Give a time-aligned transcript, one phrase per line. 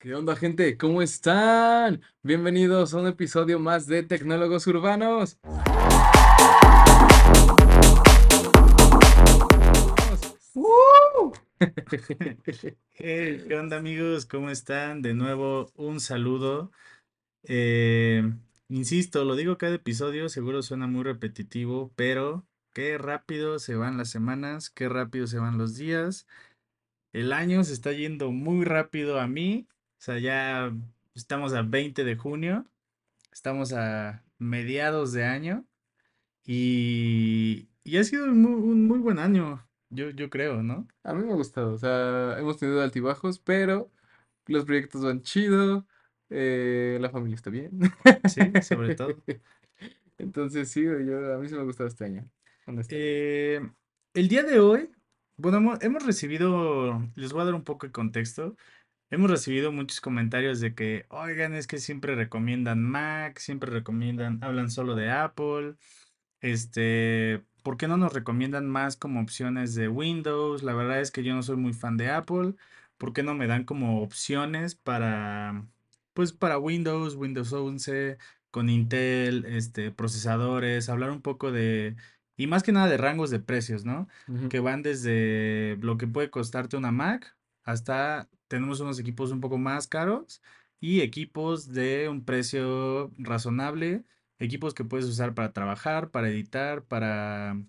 [0.00, 0.76] ¿Qué onda, gente?
[0.76, 2.02] ¿Cómo están?
[2.22, 5.40] Bienvenidos a un episodio más de Tecnólogos Urbanos.
[12.94, 14.24] ¿qué onda amigos?
[14.26, 15.02] ¿Cómo están?
[15.02, 16.70] De nuevo, un saludo.
[17.42, 18.22] Eh,
[18.68, 24.10] insisto, lo digo cada episodio, seguro suena muy repetitivo, pero qué rápido se van las
[24.10, 26.28] semanas, qué rápido se van los días.
[27.12, 29.66] El año se está yendo muy rápido a mí,
[30.00, 30.72] sea, ya
[31.14, 32.66] estamos a 20 de junio,
[33.32, 35.64] estamos a mediados de año
[36.44, 40.88] y, y ha sido un muy, un muy buen año, yo, yo creo, ¿no?
[41.04, 43.90] A mí me ha gustado, o sea, hemos tenido altibajos, pero
[44.46, 45.86] los proyectos van chido,
[46.30, 47.78] eh, la familia está bien.
[48.28, 49.14] Sí, sobre todo.
[50.18, 52.28] Entonces, sí, yo, a mí sí me ha gustado este año.
[52.90, 53.60] Eh,
[54.14, 54.90] el día de hoy,
[55.36, 58.56] bueno, hemos, hemos recibido, les voy a dar un poco de contexto.
[59.10, 64.70] Hemos recibido muchos comentarios de que, oigan, es que siempre recomiendan Mac, siempre recomiendan, hablan
[64.70, 65.76] solo de Apple.
[66.40, 70.62] Este, ¿por qué no nos recomiendan más como opciones de Windows?
[70.62, 72.54] La verdad es que yo no soy muy fan de Apple.
[72.98, 75.66] ¿Por qué no me dan como opciones para,
[76.12, 78.18] pues para Windows, Windows 11,
[78.50, 81.96] con Intel, este, procesadores, hablar un poco de,
[82.36, 84.08] y más que nada de rangos de precios, ¿no?
[84.50, 89.58] Que van desde lo que puede costarte una Mac hasta tenemos unos equipos un poco
[89.58, 90.42] más caros
[90.80, 94.04] y equipos de un precio razonable
[94.38, 97.60] equipos que puedes usar para trabajar, para editar, para,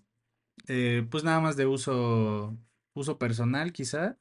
[0.68, 2.56] eh, pues nada más de uso,
[2.94, 4.18] uso personal quizá.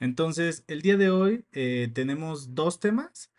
[0.00, 3.32] Entonces, el día de hoy eh, tenemos dos temas.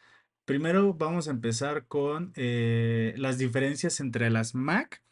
[0.45, 5.03] Primero vamos a empezar con eh, las diferencias entre las Mac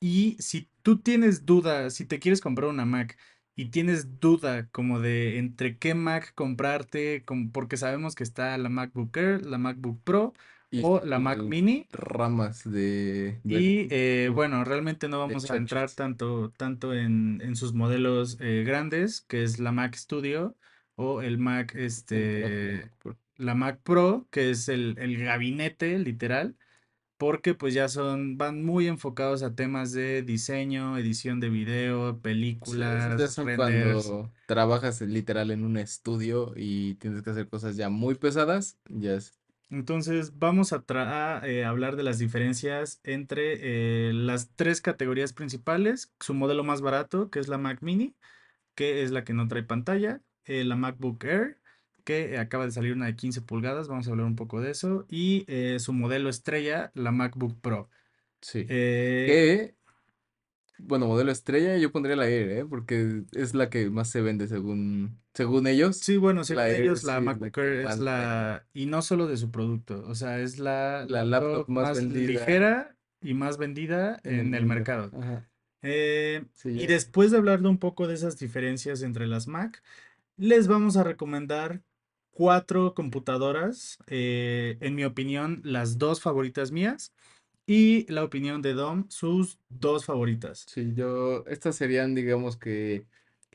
[0.00, 3.18] y si tú tienes duda, si te quieres comprar una Mac
[3.54, 8.68] y tienes duda como de entre qué Mac comprarte, como porque sabemos que está la
[8.68, 10.32] MacBook Air, la MacBook Pro
[10.70, 11.88] Y o la Mac Mini.
[11.92, 17.56] ramas de, de, Y eh, bueno, realmente no vamos a entrar tanto, tanto en, en
[17.56, 20.56] sus modelos eh, grandes, que es la Mac Studio
[20.94, 22.90] o el Mac, este,
[23.36, 26.56] la Mac Pro, que es el, el gabinete literal,
[27.22, 32.18] porque pues ya son, van muy enfocados a temas de diseño, edición de video, Sí,
[32.20, 34.06] películas, son renders.
[34.08, 39.14] cuando trabajas literal en un estudio y tienes que hacer cosas ya muy pesadas, ya
[39.14, 39.38] es.
[39.70, 40.82] Entonces vamos a,
[41.46, 47.30] eh, hablar de las diferencias entre eh, las tres categorías principales, su modelo más barato,
[47.30, 48.16] que es la Mac Mini
[48.74, 51.60] que es la que no trae pantalla, eh, la MacBook Air,
[52.04, 55.06] que acaba de salir una de 15 pulgadas, vamos a hablar un poco de eso,
[55.08, 57.90] y eh, su modelo estrella, la MacBook Pro.
[58.40, 58.60] Sí.
[58.68, 59.76] Eh, Que,
[60.78, 62.64] bueno, modelo estrella, yo pondría la Air, ¿eh?
[62.64, 65.96] Porque es la que más se vende según, según ellos.
[65.98, 69.02] sí, bueno, La según Air ellos, la sí la MacBook Air es la, y no
[69.02, 73.34] solo de su producto, o sea, es la La laptop laptop más más ligera y
[73.34, 74.74] más vendida en el en el mundo.
[74.74, 75.10] mercado.
[75.12, 75.48] Ajá.
[75.82, 79.82] Eh, Sí, y después de hablar de un poco de esas diferencias entre las Mac,
[80.36, 81.82] les vamos a recomendar
[82.32, 87.12] cuatro computadoras, eh, en mi opinión, las dos favoritas mías
[87.66, 90.64] y la opinión de Dom, sus dos favoritas.
[90.68, 93.06] Sí, yo, estas serían, digamos que,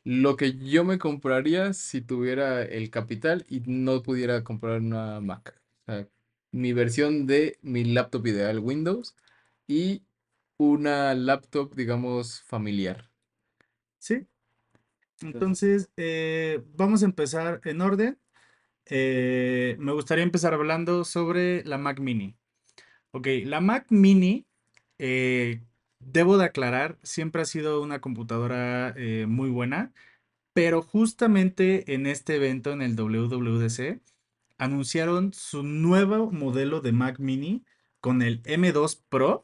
[0.03, 5.59] lo que yo me compraría si tuviera el capital y no pudiera comprar una Mac.
[5.81, 6.07] O sea,
[6.51, 9.15] mi versión de mi laptop ideal Windows
[9.67, 10.03] y
[10.57, 13.09] una laptop, digamos, familiar.
[13.99, 14.25] ¿Sí?
[15.21, 18.17] Entonces, eh, vamos a empezar en orden.
[18.89, 22.35] Eh, me gustaría empezar hablando sobre la Mac Mini.
[23.11, 24.45] Ok, la Mac Mini,
[24.97, 25.61] eh,
[25.99, 29.93] debo de aclarar, siempre ha sido una computadora eh, muy buena.
[30.53, 34.01] Pero justamente en este evento, en el WWDC,
[34.57, 37.63] anunciaron su nuevo modelo de Mac Mini
[38.01, 39.43] con el M2 Pro,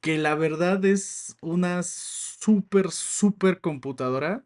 [0.00, 4.44] que la verdad es una súper, súper computadora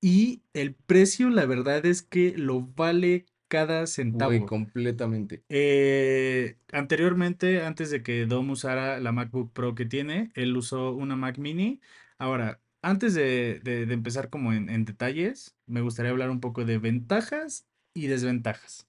[0.00, 4.46] y el precio, la verdad es que lo vale cada centavo.
[4.46, 5.44] completamente.
[5.48, 11.16] Eh, anteriormente, antes de que Dom usara la MacBook Pro que tiene, él usó una
[11.16, 11.80] Mac Mini.
[12.18, 16.64] Ahora, antes de, de- de empezar como en, en detalles, me gustaría hablar un poco
[16.64, 18.88] de ventajas y desventajas.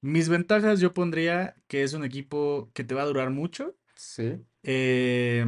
[0.00, 3.76] Mis ventajas yo pondría que es un equipo que te va a durar mucho.
[3.94, 5.46] Sí, Eh,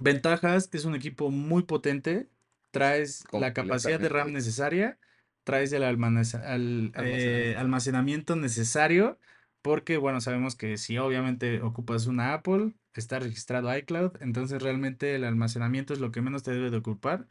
[0.00, 2.28] ventajas, es un equipo muy potente,
[2.70, 4.98] traes la capacidad de RAM necesaria,
[5.44, 7.60] traes el al- eh, Almacenamiento.
[7.60, 9.18] almacenamiento necesario,
[9.62, 15.24] porque bueno, sabemos que si obviamente ocupas una Apple, está registrado iCloud, entonces realmente el
[15.24, 17.26] almacenamiento es lo que menos te debe de ocupar,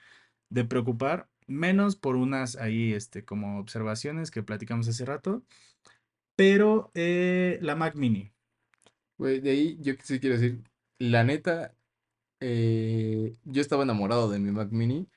[0.50, 5.44] de preocupar, menos por unas ahí este como observaciones que platicamos hace rato.
[6.36, 8.32] pero eh, la Mac Mini.
[9.18, 10.64] Güey, de ahí yo sí quiero decir,
[11.00, 11.76] la neta,
[12.40, 15.10] eh, yo estaba enamorado de mi Mac Mini.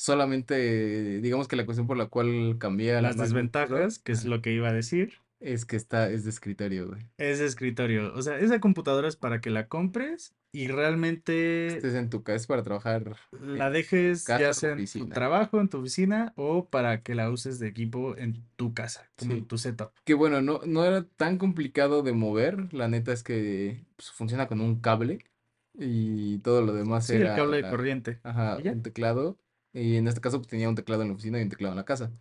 [0.00, 4.24] Solamente, digamos que la cuestión por la cual cambié a la Las desventajas, que es
[4.24, 7.02] lo que iba a decir, es que está, es de escritorio, güey.
[7.18, 8.10] es de escritorio.
[8.14, 12.36] O sea, esa computadora es para que la compres y realmente Estés en tu casa
[12.36, 16.32] es para trabajar la dejes ya casa o sea en tu trabajo, en tu oficina
[16.34, 19.90] o para que la uses de equipo en tu casa, como en tu setup.
[20.06, 22.72] Que bueno, no, no era tan complicado de mover.
[22.72, 25.26] La neta es que pues, funciona con un cable
[25.74, 28.18] y todo lo demás Sí, el era, cable de corriente.
[28.22, 28.72] ajá, ¿Y ya?
[28.72, 29.36] un teclado.
[29.72, 31.78] Y en este caso pues, tenía un teclado en la oficina y un teclado en
[31.78, 32.12] la casa.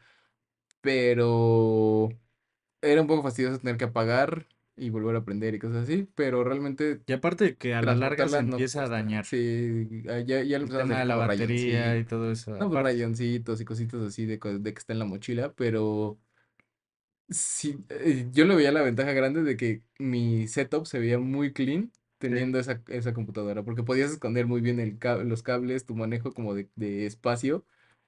[0.81, 2.10] Pero
[2.81, 4.48] era un poco fastidioso tener que apagar
[4.78, 6.10] y volver a aprender y cosas así.
[6.16, 10.22] Pero realmente Y aparte que a la larga se no empieza a dañar Sí, ya,
[10.44, 12.06] ya el tema de la batería y rayoncitos.
[12.06, 12.51] todo eso.
[12.60, 15.54] No, pues rayoncitos y cositas así de, de que está en la mochila.
[15.56, 16.19] Pero
[17.30, 21.54] Sí, eh, yo le veía la ventaja grande de que mi setup se veía muy
[21.54, 21.92] clean.
[22.19, 26.33] Teniendo esa, esa computadora, porque podías esconder muy bien el ca- los cables, tu manejo
[26.33, 27.66] como de, de espacio,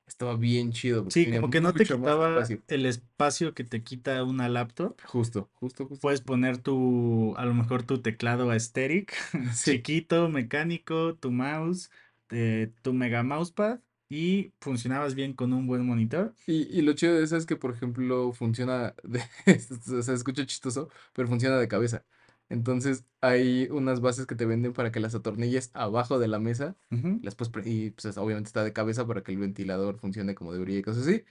[0.08, 2.64] estaba bien chido Sí, como que no te quitaba espacio.
[2.68, 4.98] el espacio que te quita una laptop.
[5.04, 6.02] Justo, justo, justo.
[6.02, 9.14] Puedes poner tu, a lo mejor tu teclado aesthetic,
[9.56, 11.92] Sí, chiquito, mecánico, tu mouse,
[12.30, 16.36] eh, tu mega mousepad y funcionabas bien con un buen monitor.
[16.46, 19.22] y, y lo chido de eso es que, por ejemplo, funciona, de,
[19.98, 22.06] o sea, escucha chistoso, pero funciona de cabeza.
[22.52, 26.76] Entonces hay unas bases que te venden para que las atornilles abajo de la mesa
[27.22, 30.80] las pre- y pues obviamente está de cabeza para que el ventilador funcione como debería
[30.80, 31.24] y cosas así.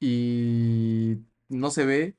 [0.00, 1.18] Y
[1.48, 2.16] no se ve,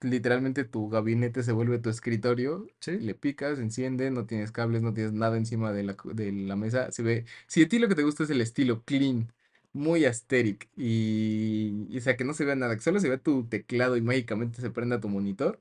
[0.00, 2.92] literalmente tu gabinete se vuelve tu escritorio, Sí.
[2.98, 6.92] le picas, enciende, no tienes cables, no tienes nada encima de la, de la mesa,
[6.92, 9.32] se ve, si a ti lo que te gusta es el estilo clean,
[9.72, 13.18] muy aesthetic y, y, o sea que no se vea nada, que solo se vea
[13.18, 15.60] tu teclado y mágicamente se prenda tu monitor,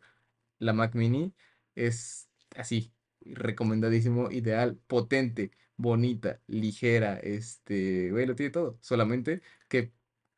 [0.59, 1.33] la Mac Mini
[1.75, 2.91] es así,
[3.21, 8.77] recomendadísimo, ideal, potente, bonita, ligera, este, güey, lo tiene todo.
[8.81, 9.91] Solamente que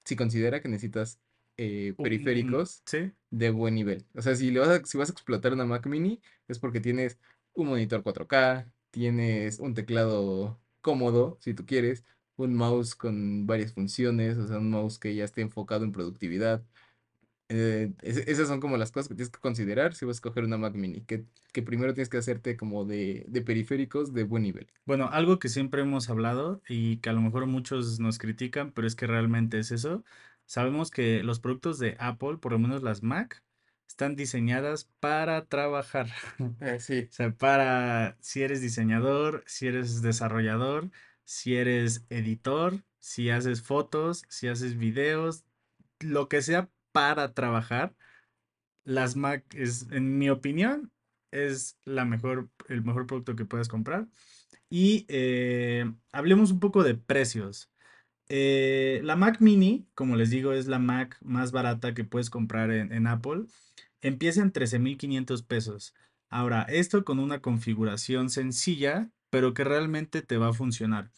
[0.06, 1.20] si considera que necesitas
[1.58, 3.12] eh, periféricos sí.
[3.32, 4.06] de buen nivel.
[4.16, 6.80] O sea, si le vas a, si vas a explotar una Mac Mini, es porque
[6.80, 7.20] tienes
[7.54, 12.06] un monitor 4K, tienes un teclado cómodo, si tú quieres,
[12.38, 16.64] un mouse con varias funciones, o sea, un mouse que ya esté enfocado en productividad
[17.50, 20.44] eh, es- esas son como las cosas que tienes que considerar si vas a escoger
[20.44, 24.44] una Mac Mini, que, que primero tienes que hacerte como de, de periféricos de buen
[24.44, 24.68] nivel.
[24.86, 28.88] Bueno, algo que siempre hemos hablado y que a lo mejor muchos nos critican, pero
[28.88, 30.04] es que realmente es eso.
[30.46, 33.44] Sabemos que los productos de Apple, por lo menos las Mac,
[33.88, 36.08] están diseñadas para trabajar.
[36.80, 37.08] Sí.
[37.10, 40.92] O sea, para si eres diseñador, si eres desarrollador,
[41.24, 45.46] si eres editor, si haces fotos, si haces videos,
[46.00, 47.96] lo que sea para trabajar,
[48.84, 50.92] las Mac es, en mi opinión,
[51.32, 54.08] es la mejor, el mejor producto que puedes comprar.
[54.70, 57.72] Y eh, hablemos un poco de precios.
[58.30, 62.72] Eh, la Mac Mini, como les digo, es la Mac más barata que puedes comprar
[62.72, 63.46] en, en Apple.
[64.02, 65.94] Empieza en 13.500 pesos.
[66.30, 71.12] Ahora, esto con una configuración sencilla, pero que realmente te va a funcionar.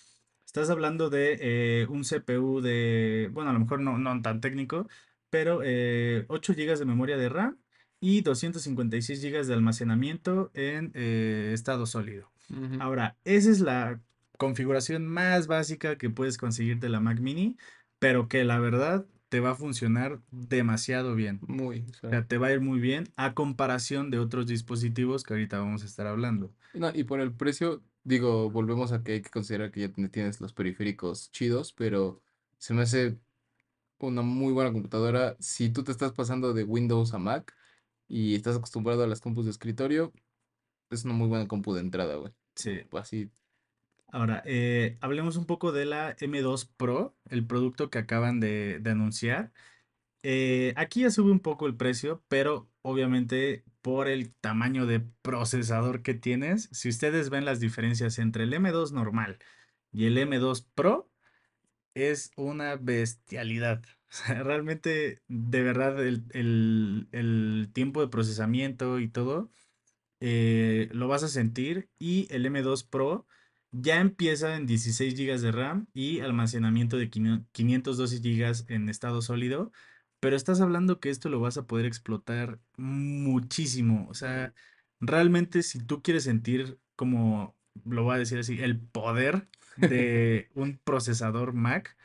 [0.45, 4.88] Estás hablando de eh, un CPU de, bueno, a lo mejor no, no tan técnico,
[5.30, 7.58] pero eh, 8 GB de memoria de RAM
[8.00, 12.32] y 256 GB de almacenamiento en eh, estado sólido.
[12.80, 14.01] Ahora, esa es la
[14.38, 17.58] configuración más básica que puedes conseguir de la Mac Mini,
[18.00, 21.39] pero que la verdad te va a funcionar demasiado bien.
[21.48, 25.24] Muy, o O sea, te va a ir muy bien a comparación de otros dispositivos
[25.24, 26.51] que ahorita vamos a estar hablando.
[26.74, 30.42] no, y por el precio, digo, volvemos a que hay que considerar que ya tienes
[30.42, 32.24] los periféricos chidos, pero
[32.58, 33.18] se me hace
[34.08, 35.36] una muy buena computadora.
[35.39, 37.56] Si tú te estás pasando de Windows a Mac
[38.08, 40.13] y estás acostumbrado a las compus de escritorio,
[40.89, 42.34] es una muy buena compu de entrada, güey.
[42.56, 42.82] Sí.
[42.94, 43.32] Así,
[44.12, 48.89] Ahora, eh, hablemos un poco de la M2 Pro, el producto que acaban de, de
[48.89, 49.51] anunciar.
[50.24, 56.01] Eh, aquí ya sube un poco el precio, pero obviamente por el tamaño de procesador
[56.01, 59.39] que tienes, si ustedes ven las diferencias entre el M2 normal
[59.91, 61.10] y el M2 Pro,
[62.00, 63.84] es una bestialidad.
[64.12, 69.51] O sea, realmente, de verdad, el, el- el tiempo de procesamiento y todo,
[70.20, 71.89] eh, lo vas a sentir.
[72.00, 73.27] Y el M2 Pro
[73.72, 79.72] ya empieza en 16 gigas de RAM y almacenamiento de 512 gigas en estado sólido.
[80.20, 84.08] Pero estás hablando que esto lo vas a poder explotar muchísimo.
[84.10, 84.53] O sea,
[85.00, 89.48] realmente si tú quieres sentir como, lo voy a decir así, el poder
[89.79, 91.98] de un procesador Mac,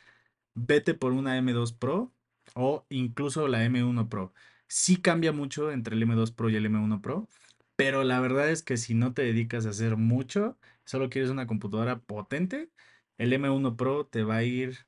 [0.55, 2.13] vete por una M2 Pro
[2.55, 4.33] o incluso la M1 Pro.
[4.69, 7.29] Sí cambia mucho entre el M2 Pro y el M1 Pro,
[7.77, 11.47] pero la verdad es que si no te dedicas a hacer mucho, solo quieres una
[11.47, 12.71] computadora potente,
[13.19, 14.87] el M1 Pro te va a ir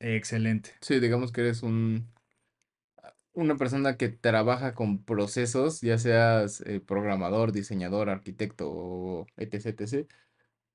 [0.00, 0.72] excelente.
[0.80, 2.12] Sí, digamos que eres un,
[3.34, 10.08] una persona que trabaja con procesos, ya seas eh, programador, diseñador, arquitecto etc, etc,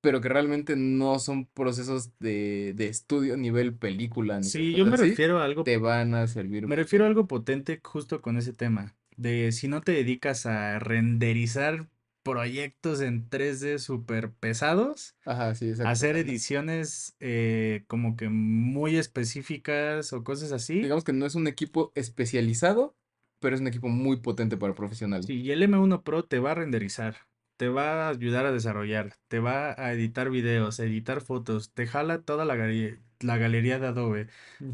[0.01, 4.86] pero que realmente no son procesos de, de estudio a nivel película ni Sí, yo
[4.86, 8.22] me así, refiero a algo, te van a servir me refiero a algo potente justo
[8.22, 11.88] con ese tema, de si no te dedicas a renderizar
[12.24, 15.89] proyectos en 3D súper pesados, Ajá, sí, exacto.
[15.89, 20.82] hacer ediciones eh, como que muy específicas o cosas así.
[20.82, 22.98] Digamos que no es un equipo especializado,
[23.39, 25.25] pero es un equipo muy potente para profesionales.
[25.25, 27.16] Sí, y el M1 Pro te va a renderizar,
[27.57, 31.87] te va a ayudar a desarrollar, te va a editar videos, a editar fotos, te
[31.87, 34.27] jala toda la, galería, la galería de Adobe,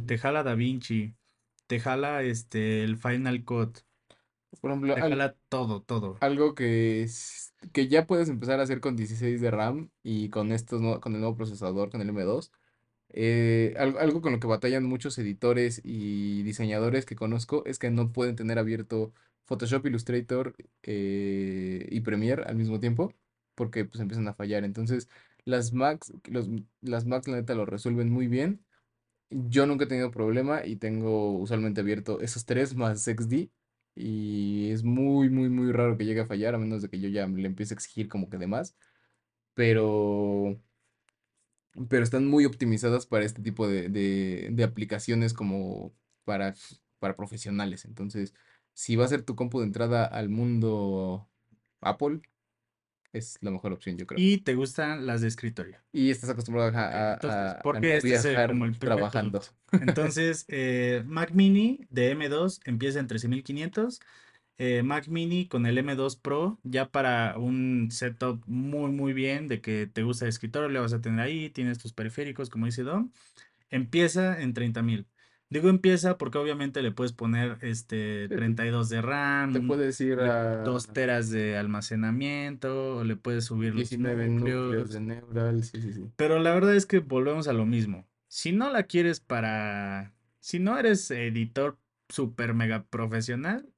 [0.06, 1.16] te jala DaVinci,
[1.68, 3.80] te jala este, el Final Cut,
[4.62, 6.18] Por ejemplo, te al- jala todo, todo.
[6.20, 10.52] algo que, es- que ya puedes empezar a hacer con 16 de RAM y con
[10.52, 12.52] estos, nue- con el nuevo procesador, con el M2,
[13.16, 17.92] eh, algo, algo con lo que batallan muchos editores y diseñadores que conozco es que
[17.92, 19.14] no pueden tener abierto
[19.54, 23.14] Photoshop, Illustrator eh, y Premiere al mismo tiempo
[23.56, 24.64] porque pues empiezan a fallar.
[24.64, 25.10] Entonces,
[25.46, 26.50] las Macs, los,
[26.82, 28.66] las Macs la neta lo resuelven muy bien.
[29.30, 33.50] Yo nunca he tenido problema y tengo usualmente abierto esos tres más XD
[33.96, 37.10] y es muy, muy, muy raro que llegue a fallar a menos de que yo
[37.10, 38.76] ya le empiece a exigir como que de más.
[39.56, 40.60] Pero
[41.90, 45.94] pero están muy optimizadas para este tipo de, de- de aplicaciones como
[46.24, 46.54] para,
[47.00, 47.86] para profesionales.
[47.86, 48.34] Entonces,
[48.74, 51.30] si va a ser tu compu de entrada al mundo
[51.82, 52.22] Apple,
[53.12, 54.20] es la mejor opción, yo creo.
[54.20, 55.78] Y te gustan las de escritorio.
[55.92, 59.40] Y estás acostumbrado a, a- entonces, a- porque este viajar como el trabajando.
[59.40, 59.88] producto.
[59.88, 64.00] Entonces, eh, Mac Mini de M2 empieza en 13.500.
[64.60, 69.62] eh, Mac Mini con el M2 Pro, ya para un setup muy, muy bien, de
[69.62, 72.84] que te gusta el escritorio, le vas a tener ahí, tienes tus periféricos, como dice
[72.84, 73.12] Dom,
[73.72, 75.08] empieza en 30.000.
[75.54, 80.02] Digo empieza porque obviamente le puedes poner este Sí, Te 32 de te RAM, puedes
[80.02, 85.02] ir a 2 teras de almacenamiento, o le puedes subir los 19 núcleos de núcleos.
[85.02, 86.10] Neural, sí, sí, sí.
[86.16, 88.08] Pero la verdad es que volvemos a lo mismo.
[88.28, 90.12] Si no la quieres para...
[90.40, 91.78] Si no eres editor
[92.10, 93.70] super mega profesional,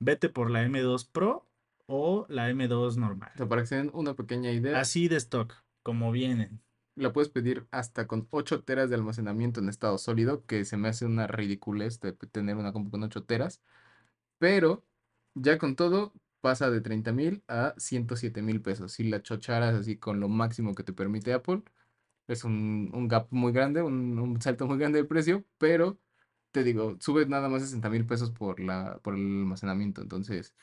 [0.00, 1.50] vete por la M2 Pro
[1.86, 3.30] o la M2 normal.
[3.34, 6.60] O sea, para que se den una pequeña idea, Así de stock, como vienen.
[6.98, 10.88] La puedes pedir hasta con 8 teras de almacenamiento en estado sólido, que se me
[10.88, 12.00] hace una ridiculez
[12.32, 13.62] tener una compu con 8 teras,
[14.38, 14.84] pero
[15.34, 18.92] ya con todo pasa de 30 mil a 107 mil pesos.
[18.92, 21.62] Si la chocharas así con lo máximo que te permite Apple,
[22.28, 26.00] es un, un gap muy grande, un, un salto muy grande de precio, pero
[26.52, 30.54] te digo, sube nada más 60 mil pesos por la, por el almacenamiento, entonces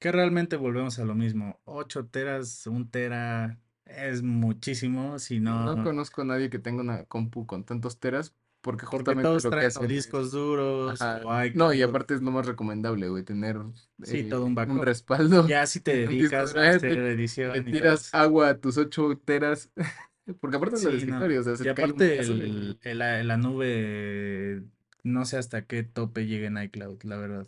[0.00, 1.60] Que realmente volvemos a lo mismo.
[1.66, 5.18] 8 teras, 1 tera es muchísimo.
[5.18, 9.16] Si no no, conozco a nadie que tenga una compu con tantos teras, porque porque
[9.16, 12.22] justamente todos lo que traen o hacen discos es duros o No, y aparte es
[12.22, 13.58] lo más recomendable, güey, tener
[14.02, 18.60] Sí, todo un eh, respaldo Ya si te dedicas a hacer edición tiras agua a
[18.60, 19.70] tus 8 teras,
[20.40, 21.18] porque aparte es la de Sí, no.
[21.18, 24.64] escritorio, o sea, se Y aparte el, el- la, la nube,
[25.04, 27.46] no sé hasta qué tope llega en iCloud, la verdad.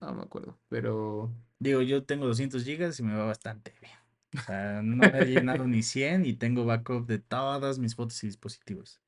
[0.00, 3.92] no me acuerdo, pero Digo, yo tengo 200 gigas y me va bastante bien.
[4.36, 8.28] O sea, no he llenado ni 100 y tengo backup de todas mis fotos y
[8.28, 9.00] dispositivos.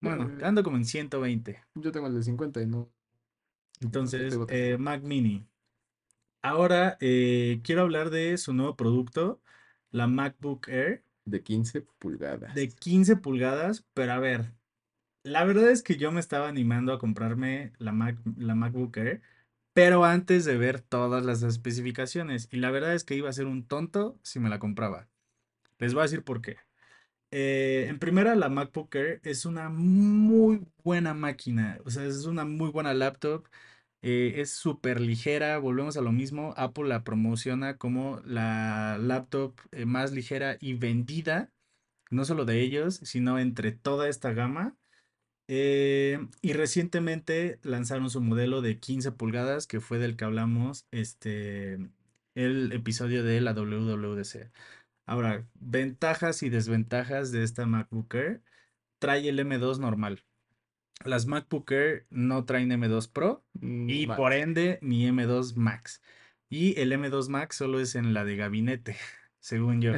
[0.00, 1.62] Bueno, eh, ando como en 120.
[1.74, 2.90] yo tengo el de 50 y no,
[3.80, 5.46] Entonces, eh, Mac Mini.
[6.42, 9.40] Ahora eh, quiero hablar de su nuevo producto,
[9.90, 12.54] la MacBook Air De 15 de pulgadas.
[12.78, 14.52] 15 pulgadas, pero a ver,
[15.22, 19.22] la verdad es que yo me estaba animando a comprarme la Mac, la MacBook Air,
[19.74, 23.46] pero antes de ver todas las especificaciones, y la verdad es que iba a ser
[23.46, 25.08] un tonto si me la compraba.
[25.78, 26.58] Les voy a decir por qué.
[27.30, 32.44] Eh, en primera, la MacBook Air es una muy buena máquina, o sea, es una
[32.44, 33.48] muy buena laptop,
[34.02, 39.86] eh, es súper ligera, volvemos a lo mismo, Apple la promociona como la laptop eh,
[39.86, 41.52] más ligera y vendida,
[42.10, 44.76] no solo de ellos, sino entre toda esta gama.
[45.46, 51.78] Eh, y recientemente lanzaron su modelo de 15 pulgadas, que fue del que hablamos este,
[52.34, 54.50] el episodio de la WWDC.
[55.06, 58.42] Ahora, ventajas y desventajas de esta MacBook Air.
[58.98, 60.24] Trae el M2 normal.
[61.04, 66.02] Las MacBook Air no traen M2 Pro Mm, y por ende ni M2 Max.
[66.48, 68.96] Y el M2 Max solo es en la de gabinete,
[69.40, 69.94] según yo.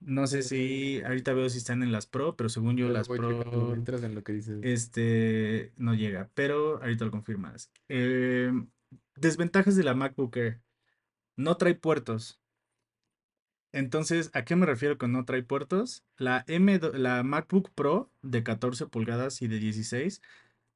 [0.00, 3.74] No sé si ahorita veo si están en las Pro, pero según yo las Pro
[3.74, 4.58] en lo que dices.
[4.62, 7.70] este no llega, pero ahorita lo confirmas.
[7.88, 8.50] Eh,
[9.16, 10.62] Desventajas de la MacBook Air.
[11.36, 12.40] No trae puertos.
[13.72, 16.04] Entonces, ¿a qué me refiero con no trae puertos?
[16.16, 20.22] La M, la MacBook Pro de 14 pulgadas y de 16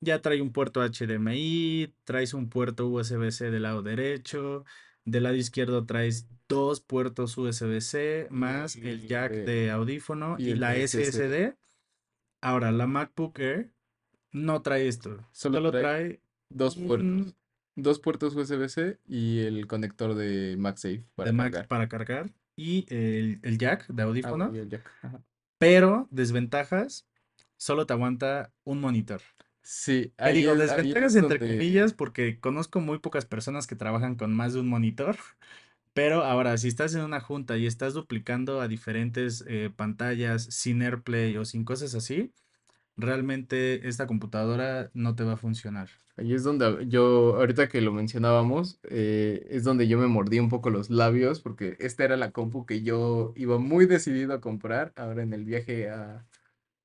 [0.00, 4.64] ya trae un puerto HDMI, traes un puerto USB-C del lado derecho,
[5.04, 10.74] del lado izquierdo traes dos puertos USB-C más el jack eh, de audífono y la
[10.76, 11.54] SSD.
[12.40, 13.70] Ahora, la MacBook Air
[14.32, 16.20] no trae esto, Solo solo trae trae
[16.50, 17.34] dos un puertos.
[17.76, 21.68] Dos puertos USB-C y el conector de MagSafe de para Mac cargar.
[21.68, 24.88] para cargar y el, el jack de Ah, audífono, y el jack.
[25.02, 25.24] Ajá.
[25.58, 27.06] pero desventajas,
[27.56, 29.22] solo te aguanta un monitor.
[29.64, 34.14] Sí, ahí digo, desventajas es entre donde comillas, porque conozco muy pocas personas que trabajan
[34.14, 35.16] con más de un monitor,
[35.94, 40.82] pero ahora, si estás en una junta y estás duplicando a diferentes eh, pantallas sin
[40.82, 42.30] AirPlay o sin cosas así,
[42.98, 45.88] realmente esta computadora no te va a funcionar.
[46.18, 50.50] Ahí es donde yo, ahorita que lo mencionábamos, eh, es donde yo me mordí un
[50.50, 54.92] poco los labios porque esta era la compu que yo iba muy decidido a comprar
[54.94, 56.24] ahora en el viaje a,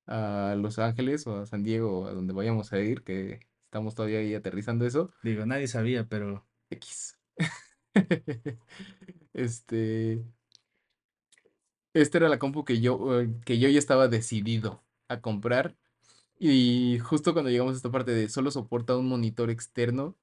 [0.09, 4.19] a Los Ángeles o a San Diego a donde vayamos a ir, que estamos todavía
[4.19, 5.11] ahí aterrizando eso.
[5.23, 7.17] Digo, nadie sabía, pero X.
[9.33, 10.21] Este,
[11.93, 15.77] esta era la compu que yo, eh, que yo ya estaba decidido a comprar
[16.39, 20.15] y justo cuando llegamos a esta parte de solo soporta un monitor externo,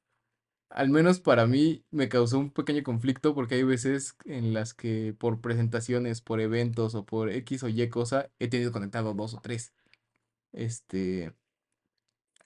[0.71, 5.15] al menos para mí me causó un pequeño conflicto porque hay veces en las que
[5.19, 9.41] por presentaciones, por eventos o por X o Y cosa, he tenido conectado dos o
[9.41, 9.73] tres.
[10.53, 11.33] Este,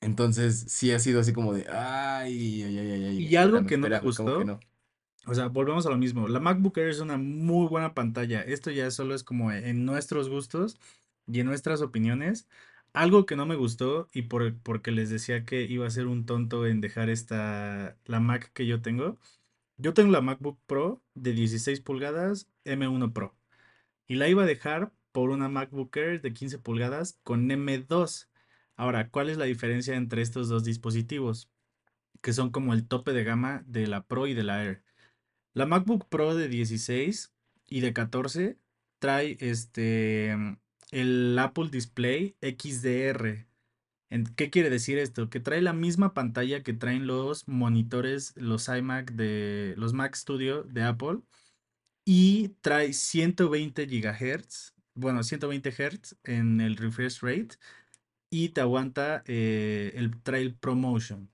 [0.01, 3.77] entonces sí ha sido así como de, ay, ay, ay, ay, y algo espérame, que
[3.77, 4.61] no me espérame, ¿cómo que gustó, no?
[5.27, 8.71] o sea, volvemos a lo mismo, la MacBook Air es una muy buena pantalla, esto
[8.71, 10.79] ya solo es como en nuestros gustos
[11.27, 12.49] y en nuestras opiniones.
[12.93, 16.27] Algo que no me gustó y por, porque les decía que iba a ser un
[16.27, 19.19] tonto en dejar esta, la Mac que yo tengo.
[19.77, 23.35] Yo tengo la MacBook Pro de 16 pulgadas M1 Pro
[24.07, 28.29] y la iba a dejar por una MacBook Air de 15 pulgadas con M2.
[28.77, 31.49] Ahora, ¿cuál es la diferencia entre estos dos dispositivos?
[32.21, 34.83] Que son como el tope de gama de la Pro y de la Air.
[35.55, 37.33] La MacBook Pro de 16
[37.69, 38.59] y de 14
[38.99, 40.59] trae este
[40.91, 43.47] el Apple Display XDR.
[44.37, 45.31] ¿Qué quiere decir esto?
[45.31, 50.65] Que trae la misma pantalla que traen los monitores, los iMac de los Mac Studio
[50.65, 51.21] de Apple
[52.05, 57.57] y trae 120 GHz, bueno, 120 Hz en el refresh rate
[58.31, 61.31] y te aguanta eh, el trail ProMotion.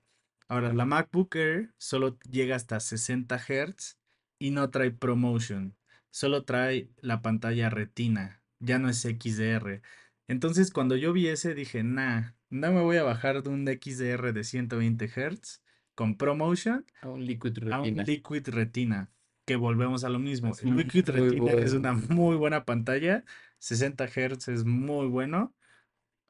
[0.47, 3.97] Ahora, la MacBook Air solo llega hasta 60 Hz
[4.39, 5.75] y no trae ProMotion.
[6.11, 9.81] Solo trae la pantalla Retina, ya no es XDR.
[10.27, 14.33] Entonces, cuando yo vi ese, dije, nah, no me voy a bajar de un XDR
[14.33, 15.63] de 120 Hz
[15.95, 18.03] con ProMotion A un Liquid a un Retina.
[18.03, 19.11] Liquid Retina,
[19.45, 20.53] que volvemos a lo mismo.
[20.61, 23.23] El Liquid muy Retina es una muy buena pantalla,
[23.59, 25.55] 60 Hz es muy bueno,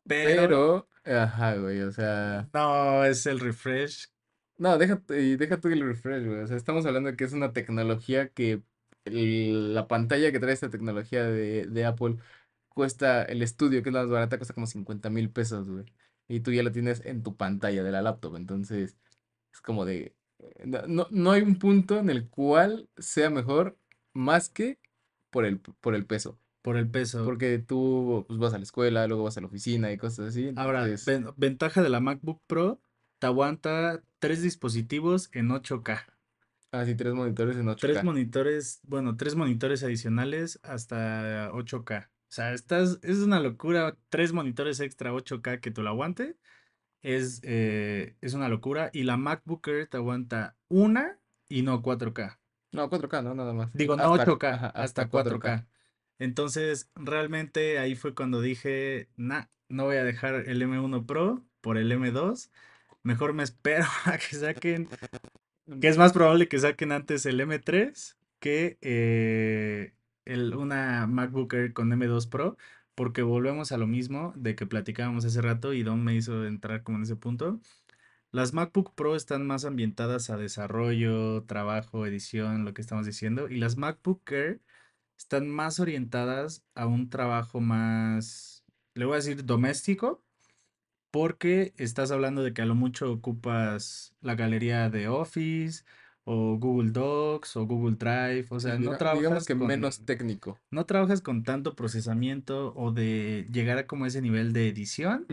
[0.05, 4.07] pero Pero, ajá, güey, o sea, no es el refresh.
[4.57, 6.39] no, deja, y deja tú el refresh, güey.
[6.41, 8.63] O sea, estamos hablando de que es una tecnología que
[9.08, 12.17] el- la pantalla que trae esta tecnología de, de Apple
[12.70, 15.86] cuesta, el estudio, que es la más barata, cuesta como 50 mil pesos, güey.
[16.28, 18.36] Y tú ya lo tienes en tu pantalla de la laptop.
[18.36, 18.98] Entonces,
[19.54, 23.78] es como de, eh, no, no hay un punto en el cual sea mejor
[24.13, 24.80] más que
[25.30, 26.38] por el, por el peso.
[26.62, 27.24] por el peso.
[27.26, 30.52] Porque tú pues, vas a la escuela, luego vas a la oficina y cosas así.
[30.56, 32.80] Ahora, ven- ventaja de la MacBook Pro,
[33.20, 36.06] te aguanta tres dispositivos en 8K.
[36.71, 38.03] Así tres monitores en Tres 8K.
[38.03, 42.08] monitores, bueno, tres monitores adicionales hasta 8K.
[42.08, 43.97] O sea, estás, es una locura.
[44.10, 46.36] Tres monitores extra 8K que tú lo aguante.
[47.01, 48.89] Es, eh, es una locura.
[48.93, 52.38] Y la MacBook Air te aguanta una y no 4K.
[52.73, 53.71] No, 4K, no, nada más.
[53.73, 55.39] Digo, no Hasta, 8K, ajá, hasta hasta 4K.
[55.39, 55.67] 4K.
[56.19, 61.77] Entonces, realmente ahí fue cuando dije, nah, no voy a dejar el M1 Pro por
[61.77, 62.49] el M2.
[63.03, 64.89] Mejor me espero a que saquen,
[65.82, 69.93] que es más probable que saquen antes el M3 que eh,
[70.25, 72.58] el, una MacBook Air con M2 Pro,
[72.95, 76.84] porque volvemos a lo mismo de que platicábamos hace rato y Don me hizo entrar
[76.84, 77.60] como en ese punto.
[78.32, 83.58] Las MacBook Pro están más ambientadas a desarrollo, trabajo, edición, lo que estamos diciendo, y
[83.58, 84.62] las MacBook Air
[85.17, 90.23] están más orientadas a un trabajo más, le voy a decir, doméstico,
[91.12, 95.84] porque estás hablando de que a lo mucho ocupas la galería de Office
[96.24, 100.06] o Google Docs o Google Drive, o sea, no diga- digamos trabajas que menos con,
[100.06, 100.60] técnico.
[100.72, 105.26] no trabajas con tanto procesamiento o de llegar a como ese nivel de edición.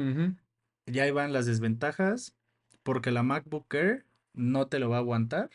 [0.87, 2.37] Ya ahí van las desventajas,
[2.83, 5.51] porque la MacBook Air no te lo va a aguantar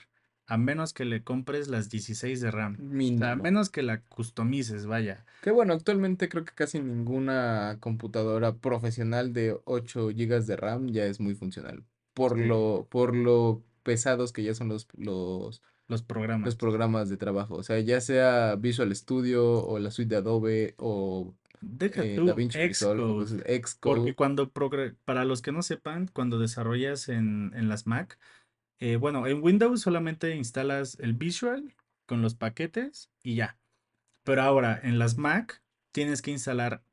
[0.50, 2.74] a menos que le compres las 16 de RAM.
[2.76, 5.26] O sea, a menos que la customices, vaya.
[5.42, 11.06] Que bueno, actualmente creo que casi ninguna computadora profesional de 8 gigas de RAM ya
[11.06, 11.84] es muy funcional.
[12.14, 12.46] Por Sí.
[12.46, 16.56] lo, por lo pesados que ya son los, los, Los los programas.
[16.56, 17.56] programas de trabajo.
[17.56, 22.28] O sea, ya sea Visual Studio o la suite de Adobe o Deja eh, tú
[22.30, 23.80] Xcode.
[23.82, 24.50] Porque cuando,
[25.06, 28.18] para los que no sepan, cuando desarrollas en, en las Mac,
[28.80, 33.58] eh, bueno, en Windows solamente instalas el Visual con los paquetes y ya.
[34.24, 35.62] Pero ahora en las Mac
[35.92, 36.84] tienes que instalar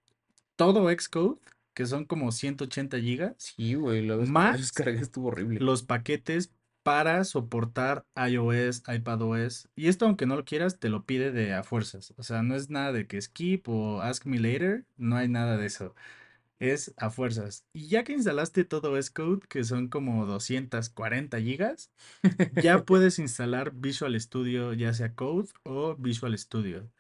[0.57, 1.39] todo Xcode,
[1.75, 5.61] que son como 180 gigas, Sí, güey, la vez más descargué estuvo horrible.
[5.61, 9.69] los paquetes para soportar iOS, iPadOS.
[9.75, 12.15] Y esto, aunque no lo quieras, te lo pide de a fuerzas.
[12.17, 15.57] O sea, no es nada de que skip o ask me later, no hay nada
[15.57, 15.95] de eso.
[16.59, 17.67] Es a fuerzas.
[17.73, 21.91] Y ya que instalaste todo Xcode, que son como 240 gigas,
[22.63, 26.91] ya puedes instalar Visual Studio, ya sea Code o Visual Studio.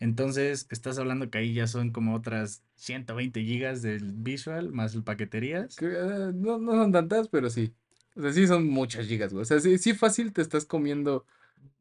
[0.00, 5.02] Entonces, estás hablando que ahí ya son como otras 120 gigas del Visual más el
[5.02, 5.76] paqueterías.
[5.76, 7.74] Que, eh, no, no son tantas, pero sí.
[8.16, 9.42] O sea, sí son muchas gigas, güey.
[9.42, 11.26] O sea, sí, sí fácil te estás comiendo.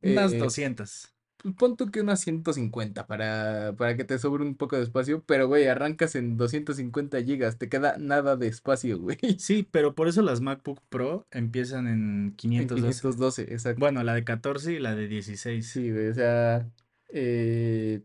[0.01, 1.13] Unas eh, 200.
[1.57, 5.23] Pon tú que unas 150 para, para que te sobre un poco de espacio.
[5.25, 7.57] Pero, güey, arrancas en 250 gigas.
[7.57, 9.17] Te queda nada de espacio, güey.
[9.39, 13.01] Sí, pero por eso las MacBook Pro empiezan en En 512.
[13.01, 13.79] 512, exacto.
[13.79, 15.65] Bueno, la de 14 y la de 16.
[15.67, 16.09] Sí, güey.
[16.09, 16.69] O sea,
[17.09, 18.01] eh,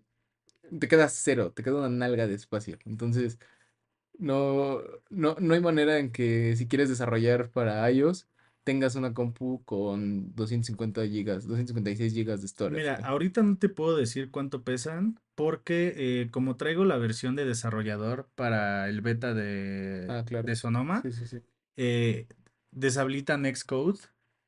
[0.79, 1.53] te queda cero.
[1.53, 2.79] Te queda una nalga de espacio.
[2.85, 3.39] Entonces,
[4.19, 8.29] no, no, no hay manera en que si quieres desarrollar para iOS,
[8.65, 13.97] tengas una compu con 250 gigas, 256 gigas de storage, Mira, ahorita no te puedo
[13.97, 20.07] decir cuánto pesan porque eh, como traigo la versión de desarrollador para el beta de,
[20.09, 20.47] Ah, claro.
[20.47, 21.39] de Sonoma, Sí, sí, sí.
[21.77, 22.27] eh,
[22.71, 23.99] deshabilitan Xcode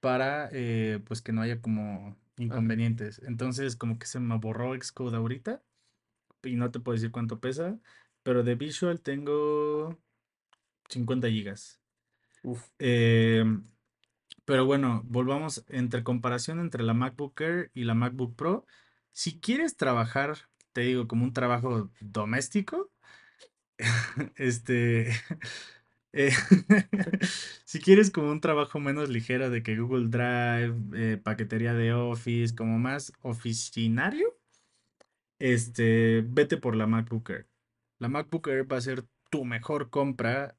[0.01, 3.21] para eh, pues que no haya como Ah, inconvenientes.
[3.27, 5.63] Entonces como que se me borró Xcode ahorita
[6.43, 7.79] y no te puedo decir cuánto pesa,
[8.23, 9.99] pero de Visual tengo
[10.89, 11.81] 50 gigas.
[12.45, 12.71] uf.
[14.47, 18.65] Pero bueno, volvamos entre comparación entre la MacBook Air y la MacBook Pro.
[19.13, 20.39] Si quieres trabajar,
[20.73, 22.91] te digo, como un trabajo doméstico,
[24.37, 25.11] este,
[26.13, 26.33] eh,
[27.65, 32.55] si quieres como un trabajo menos ligero de que Google Drive, eh, paquetería de Office,
[32.55, 34.39] como más oficinario,
[35.41, 37.49] este, vete por la MacBook Air.
[37.99, 40.57] La MacBook Air va a ser tu mejor compra,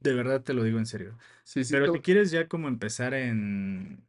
[0.00, 1.16] de verdad te lo digo en serio.
[1.44, 1.72] Sí, sí.
[1.74, 4.04] Pero te- si quieres ya como empezar en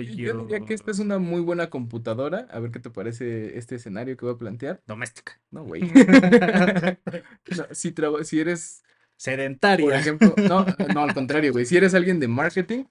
[0.00, 2.46] y Yo diría que esta desarrollo es una muy buena computadora.
[2.50, 4.82] A ver qué te parece este escenario que voy a plantear.
[4.86, 5.82] doméstica, No, güey.
[7.48, 9.98] No, si, si eres, por sedentaria.
[10.00, 11.66] ejemplo, no, no, al contrario, güey.
[11.66, 12.84] Si eres alguien de marketing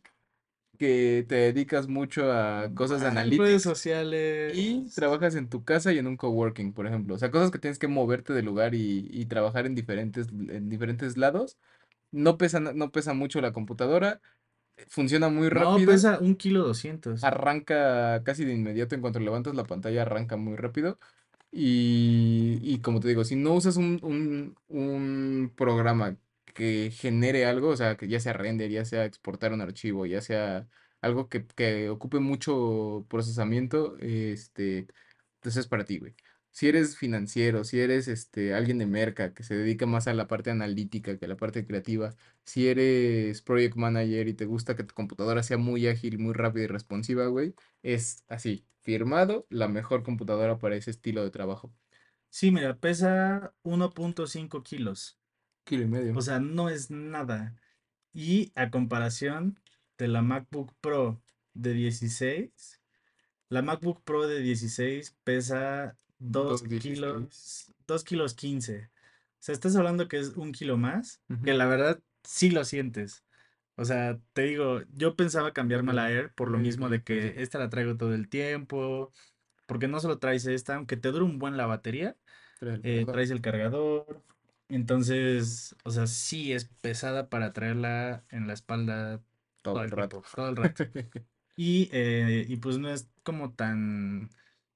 [0.77, 3.63] que te dedicas mucho a cosas de Ah, redes analytics
[4.47, 4.93] y sociales.
[4.93, 7.15] trabajas en tu casa y en un coworking, por ejemplo.
[7.15, 10.69] O sea, cosas que tienes que moverte de lugar y, y trabajar en diferentes, en
[10.69, 11.57] diferentes lados.
[12.15, 14.21] No pesa, no pesa mucho la computadora,
[14.89, 17.21] funciona muy No, rápido, pesa un kilo doscientos.
[17.21, 20.99] arranca casi de inmediato en cuanto levantas la pantalla, arranca muy rápido.
[21.51, 26.17] Y, y como te digo, si no usas un, un, un programa
[26.53, 30.21] que genere algo, o sea, que ya sea render, ya sea exportar un archivo, ya
[30.21, 30.67] sea
[31.01, 34.87] algo que, que ocupe mucho procesamiento, este,
[35.37, 36.15] entonces es para ti, güey.
[36.55, 40.27] Si eres financiero, si eres este, alguien de merca que se dedica más a la
[40.27, 42.15] parte analítica que a la parte creativa,
[42.45, 46.63] si eres project manager y te gusta que tu computadora sea muy ágil, muy rápida
[46.63, 51.73] y responsiva, güey, es así, firmado, la mejor computadora para ese estilo de trabajo.
[52.29, 55.19] Sí, mira, pesa 1.5 kilos.
[55.65, 56.15] Kilo y medio.
[56.15, 57.53] O sea, no es nada.
[58.13, 59.59] Y a comparación
[59.97, 61.21] de la MacBook Pro
[61.53, 62.81] de 16,
[63.49, 66.75] la MacBook Pro de 16 pesa 2 2.16.
[66.77, 68.91] kilos, 2 kilos 15.
[69.39, 73.25] O sea, estás hablando que es un kilo más, que la verdad sí lo sientes.
[73.75, 77.41] O sea, te digo, yo pensaba cambiarme a la Air por lo mismo de que
[77.41, 79.13] esta la traigo todo el tiempo,
[79.67, 82.17] porque no solo traes esta, aunque te dura un buen la batería,
[82.83, 84.23] eh, traes el cargador.
[84.69, 89.23] Entonces, o sea, sí es pesada para traerla en la espalda
[89.61, 90.21] Todo el rato.
[90.21, 90.83] tiempo, todo el rato.
[91.55, 94.29] Y, eh, y pues no es como tan,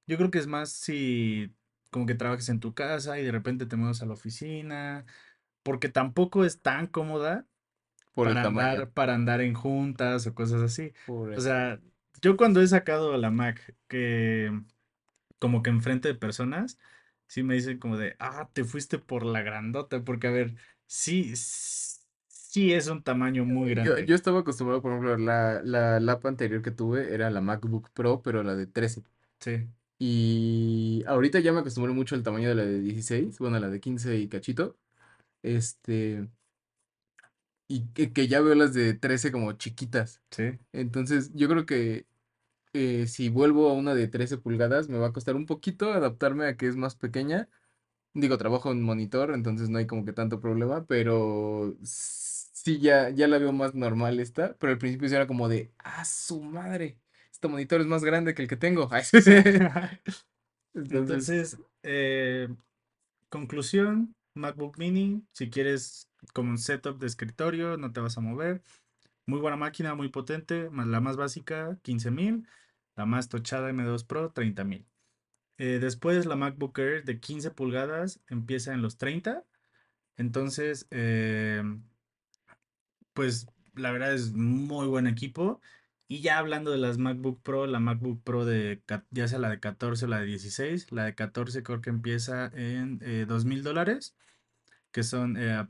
[0.10, 1.56] yo creo que es más si
[1.92, 5.06] como que trabajes en tu casa y de repente te mueves a la oficina,
[5.64, 7.48] porque tampoco es tan cómoda
[8.14, 10.94] Por para andar, para andar en juntas o cosas así.
[11.06, 11.82] Por O sea,
[12.22, 14.52] yo cuando he sacado la Mac que
[15.40, 16.80] como que enfrente de personas,
[17.28, 20.56] sí me dicen como de, ah, te fuiste por la grandota, porque a ver,
[20.88, 24.00] sí, sí es un tamaño muy Yo, grande.
[24.00, 28.22] yo estaba acostumbrado, por ejemplo, la, la lap anterior que tuve era la MacBook Pro,
[28.22, 29.04] pero la de 13.
[29.40, 33.70] Sí, Y ahorita ya me acostumbré mucho al tamaño de la de 16, bueno, la
[33.70, 34.78] de 15 y cachito.
[35.44, 36.28] Este,
[37.68, 40.22] y que, que ya veo las de 13 como chiquitas.
[40.32, 40.58] sí.
[40.74, 42.08] Entonces, yo creo que
[42.74, 46.48] eh, si vuelvo a una de 13 pulgadas, me va a costar un poquito adaptarme
[46.48, 47.50] a que es más pequeña.
[48.14, 53.28] Digo, trabajo en monitor, entonces no hay como que tanto problema, pero sí ya, ya
[53.28, 56.98] la veo más normal esta, pero al principio sí era como de, ah, su madre,
[57.40, 58.90] este monitor es más grande que el que tengo.
[60.74, 62.50] Entonces, eh,
[63.30, 68.62] conclusión, MacBook Mini, si quieres como un setup de escritorio, no te vas a mover.
[69.26, 72.46] Muy buena máquina, muy potente, la más básica, 15,000,
[72.98, 74.86] la más tochada M2 Pro, 30,000.
[75.60, 79.46] Eh, después la MacBook Air de 15 pulgadas empieza en los 30.
[80.18, 81.64] Entonces, eh,
[83.14, 85.62] pues la verdad es muy buen equipo.
[86.12, 89.60] Y ya hablando de las MacBook Pro, la MacBook Pro de ya sea la de
[89.60, 93.62] 14 o la de 16, la de 14 creo que empieza en eh, dos mil
[93.64, 94.16] dólares,
[94.92, 95.68] que son eh,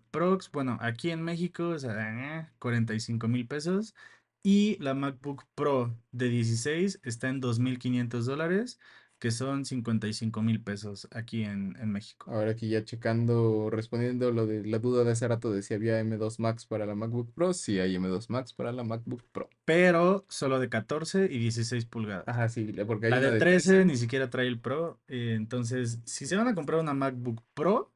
[0.54, 3.95] bueno, aquí en México es a 45 mil pesos.
[4.43, 8.80] Y la MacBook Pro de 16 está en 2.500 dólares,
[9.19, 12.32] que son 55 mil pesos aquí en, en México.
[12.32, 15.99] ahora aquí ya checando, respondiendo lo de la duda de hace rato de si había
[15.99, 19.49] M2 Max para la MacBook Pro, sí hay M2 Max para la MacBook Pro.
[19.65, 22.25] Pero solo de 14 y 16 pulgadas.
[22.27, 23.86] Ajá, sí, porque hay La de de 13 13.
[23.86, 24.99] ni siquiera trae el Pro.
[25.08, 27.91] eh, entonces, si se van a comprar una MacBook Pro,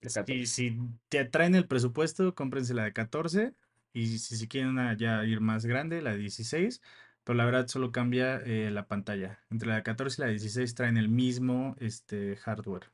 [0.00, 0.46] 14.
[0.46, 0.78] si
[1.08, 3.54] te traen el presupuesto, cómprense la de 14.
[3.92, 6.82] Y si, si quieren una ya ir más grande, la de 16.
[7.24, 9.40] Pero la verdad solo cambia eh, la pantalla.
[9.50, 12.92] Entre la de 14 y la de 16 traen el mismo este, hardware.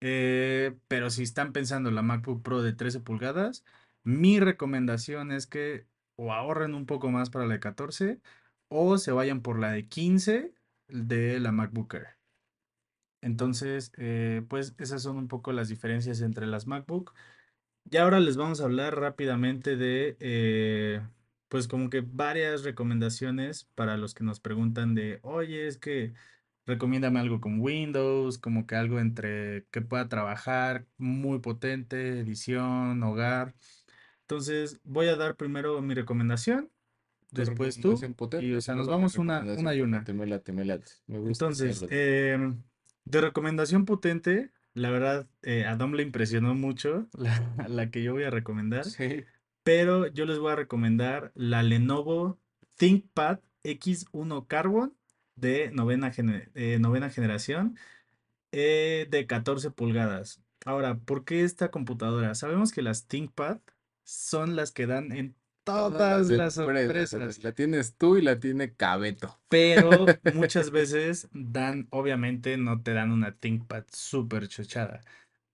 [0.00, 3.64] Eh, pero si están pensando en la MacBook Pro de 13 pulgadas,
[4.04, 8.20] mi recomendación es que o ahorren un poco más para la de 14
[8.68, 10.54] o se vayan por la de 15
[10.88, 12.16] de la MacBook Air.
[13.22, 17.14] Entonces, eh, pues esas son un poco las diferencias entre las MacBook.
[17.90, 21.02] Y ahora les vamos a hablar rápidamente de,
[21.48, 26.12] pues como que varias recomendaciones para los que nos preguntan de, oye, es que
[26.66, 33.54] recomiéndame algo con Windows, como que algo entre que pueda trabajar, muy potente, edición, hogar.
[34.22, 36.70] Entonces, voy a dar primero mi recomendación,
[37.30, 37.96] después tú,
[38.40, 40.04] y o sea, nos vamos una, una y una.
[40.12, 40.90] me late, me late.
[41.06, 42.60] Me gusta Entonces, em,
[43.04, 48.14] de recomendación potente, la verdad, eh, a Dom le impresionó mucho la, la que yo
[48.14, 49.24] voy a recomendar, Sí.
[49.66, 52.38] Pero yo les voy a recomendar la Lenovo
[52.76, 54.96] ThinkPad X1 Carbon
[55.34, 56.12] de novena,
[56.54, 57.76] eh, novena generación
[58.52, 60.40] eh, de 14 pulgadas.
[60.64, 62.36] Ahora, ¿por qué esta computadora?
[62.36, 63.58] Sabemos que las ThinkPad
[64.04, 67.42] son las que dan en Todas las sorpresas.
[67.42, 69.40] La tienes tú y la tiene Cabeto.
[69.48, 69.90] Pero
[70.34, 75.00] muchas veces dan, obviamente no te dan una ThinkPad súper chochada.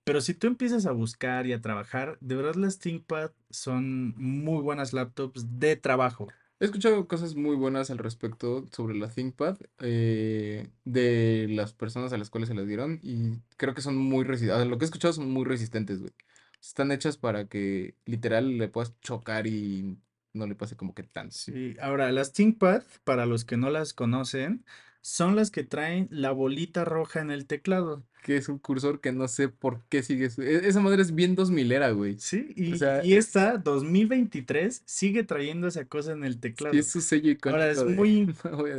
[0.05, 4.61] Pero si tú empiezas a buscar y a trabajar, de verdad las ThinkPad son muy
[4.62, 6.29] buenas laptops de trabajo.
[6.59, 12.19] He escuchado cosas muy buenas al respecto sobre la ThinkPad eh, de las personas a
[12.19, 14.69] las cuales se las dieron y creo que son muy resistentes.
[14.69, 16.12] Lo que he escuchado son muy resistentes, güey.
[16.61, 19.99] Están hechas para que literal le puedas chocar y
[20.33, 21.35] no le pase como que tanto.
[21.37, 24.65] Sí, ahora las ThinkPad, para los que no las conocen,
[25.03, 28.03] son las que traen la bolita roja en el teclado.
[28.23, 30.31] Que es un cursor que no sé por qué sigue.
[30.31, 32.19] su- e- Esa madre es bien 2000era, güey.
[32.21, 36.75] Sí, O y, sea, y esta 2023 sigue trayendo esa cosa en el sí teclado.
[36.79, 37.97] es su sello Ahora es icónico de.
[37.97, 38.71] muy voy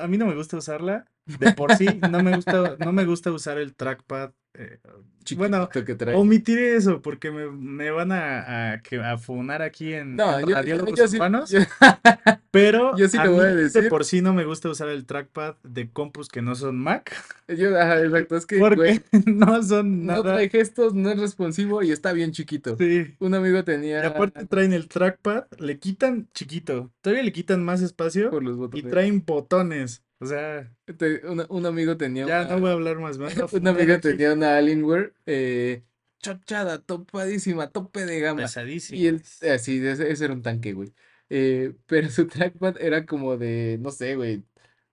[0.00, 1.06] a mí no me gusta usarla.
[1.26, 4.32] De por sí, no me gusta, no me gusta usar el trackpad.
[4.54, 4.78] eh,
[5.36, 6.14] bueno, que trae.
[6.16, 10.86] omitiré eso porque me, me van a, a, a funar aquí en, No, yo, yo,
[10.96, 11.18] yo sí,
[11.50, 11.60] yo-
[12.50, 14.88] Pero yo sí a te voy a mí de por sí no me gusta usar
[14.88, 17.14] el trackpad de compus que no son Mac.
[17.48, 20.22] yo- ajá, exacto, es que, güey, no son no nada.
[20.34, 22.76] trae gestos, no es responsivo y está bien chiquito.
[22.78, 23.14] Sí.
[23.18, 26.90] Un amigo Y tenía aparte traen el trackpad, le quitan chiquito.
[27.02, 28.90] Todavía le quitan más espacio por los y botones.
[28.90, 30.02] traen botones.
[30.20, 33.18] O sea, te- una- un amigo tenía ya no una, voy a hablar más.
[33.18, 34.08] Me van a una funar amiga aquí.
[34.08, 35.84] tenía una Alienware eh,
[36.20, 38.40] chochada, topadísima, tope de gama.
[38.40, 39.42] Y él, Pesadísimas.
[39.42, 40.92] así, ese, ese era un tanque, güey.
[41.30, 44.42] Eh, pero su trackpad era como de, no sé, güey,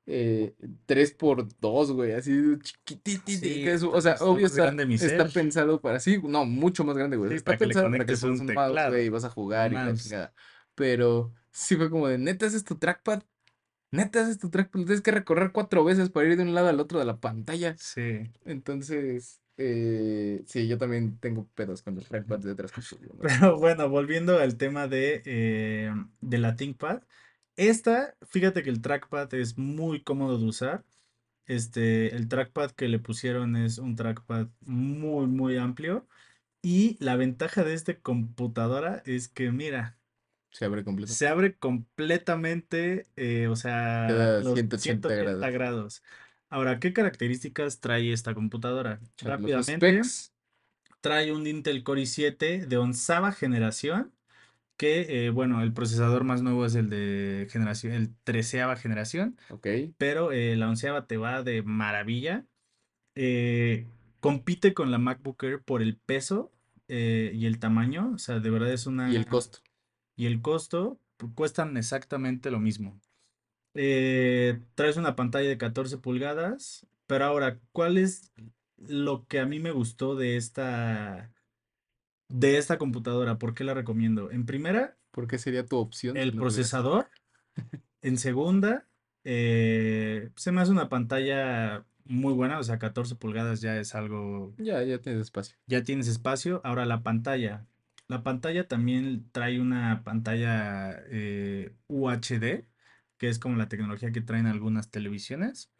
[0.06, 0.54] eh,
[0.86, 3.80] 3x2, güey, así chiquititito.
[3.80, 7.32] Sí, o sea, está obvio está, está pensado para, sí, no, mucho más grande, güey.
[7.32, 9.24] Sí, Está para que le pensado para que conectes un un mouse, güey, y vas
[9.24, 10.34] a jugar y la chingada.
[10.76, 13.24] Pero sí fue como de, neta, ese es tu trackpad.
[13.92, 14.82] Neta, ese es tu trackpad.
[14.82, 17.76] Tienes que recorrer cuatro veces para ir de un lado al otro de la pantalla.
[17.80, 18.30] Sí.
[18.44, 23.00] Entonces, Eh, sí, yo también tengo pedos con los trackpads de otras cosas.
[23.02, 23.20] ¿no?
[23.22, 25.92] Pero bueno, volviendo al tema de, eh,
[26.22, 27.02] de la ThinkPad.
[27.56, 30.84] Esta, fíjate que el trackpad es muy cómodo de usar.
[31.46, 36.08] Este, el trackpad que le pusieron es un trackpad muy, muy amplio.
[36.62, 39.98] Y la ventaja de esta computadora es que, mira,
[40.50, 41.14] Se abre completo.
[41.14, 45.54] se abre completamente, eh, o sea, los 180 180 grados.
[45.54, 46.04] grados.
[46.56, 49.02] Ahora, ¿qué características trae esta computadora?
[49.18, 50.02] Rápidamente,
[51.02, 54.14] trae un Intel Core i7 de onceava generación,
[54.78, 59.68] que, eh, bueno, el procesador más nuevo es el de generación, el treceava generación, Ok.
[59.98, 62.46] pero eh, la onceava te va de maravilla.
[63.16, 63.86] Eh,
[64.22, 66.54] compite con la MacBook Air por el peso
[66.88, 69.12] y el tamaño, o sea, de verdad es una...
[69.12, 69.60] Y el costo.
[70.16, 71.02] y el costo
[71.34, 72.98] cuestan exactamente lo mismo.
[73.76, 78.32] Eh, traes una pantalla de 14 pulgadas, pero ahora, ¿cuál es
[78.78, 81.32] lo que a mí me gustó de esta,
[82.30, 83.38] de esta computadora?
[83.38, 84.32] ¿Por qué la recomiendo?
[84.32, 87.10] En primera, ¿Por qué sería tu opción el no procesador.
[88.02, 88.86] En segunda,
[89.24, 94.54] eh, se me hace una pantalla muy buena, o sea, 14 pulgadas ya es algo
[94.60, 95.58] Ya, ya tienes espacio.
[95.66, 96.62] ya tienes espacio.
[96.64, 97.66] Ahora la pantalla.
[98.08, 102.66] La pantalla también trae una pantalla eh, UHD,
[103.18, 105.72] que es como la tecnología que traen algunas televisiones.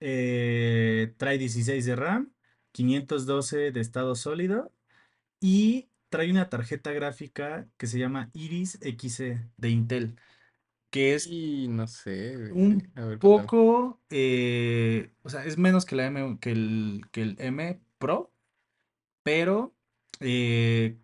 [0.00, 2.32] Eh, trae 16 de RAM,
[2.72, 4.72] 512 de estado sólido
[5.40, 10.16] y trae una tarjeta gráfica que se llama Iris Xe de Intel,
[10.90, 13.46] que es Y no sé, un A ver, cuéntame.
[13.46, 18.32] poco, eh, o sea, es menos que la M, que el, que el M Pro,
[19.22, 19.74] pero
[20.20, 20.96] eh,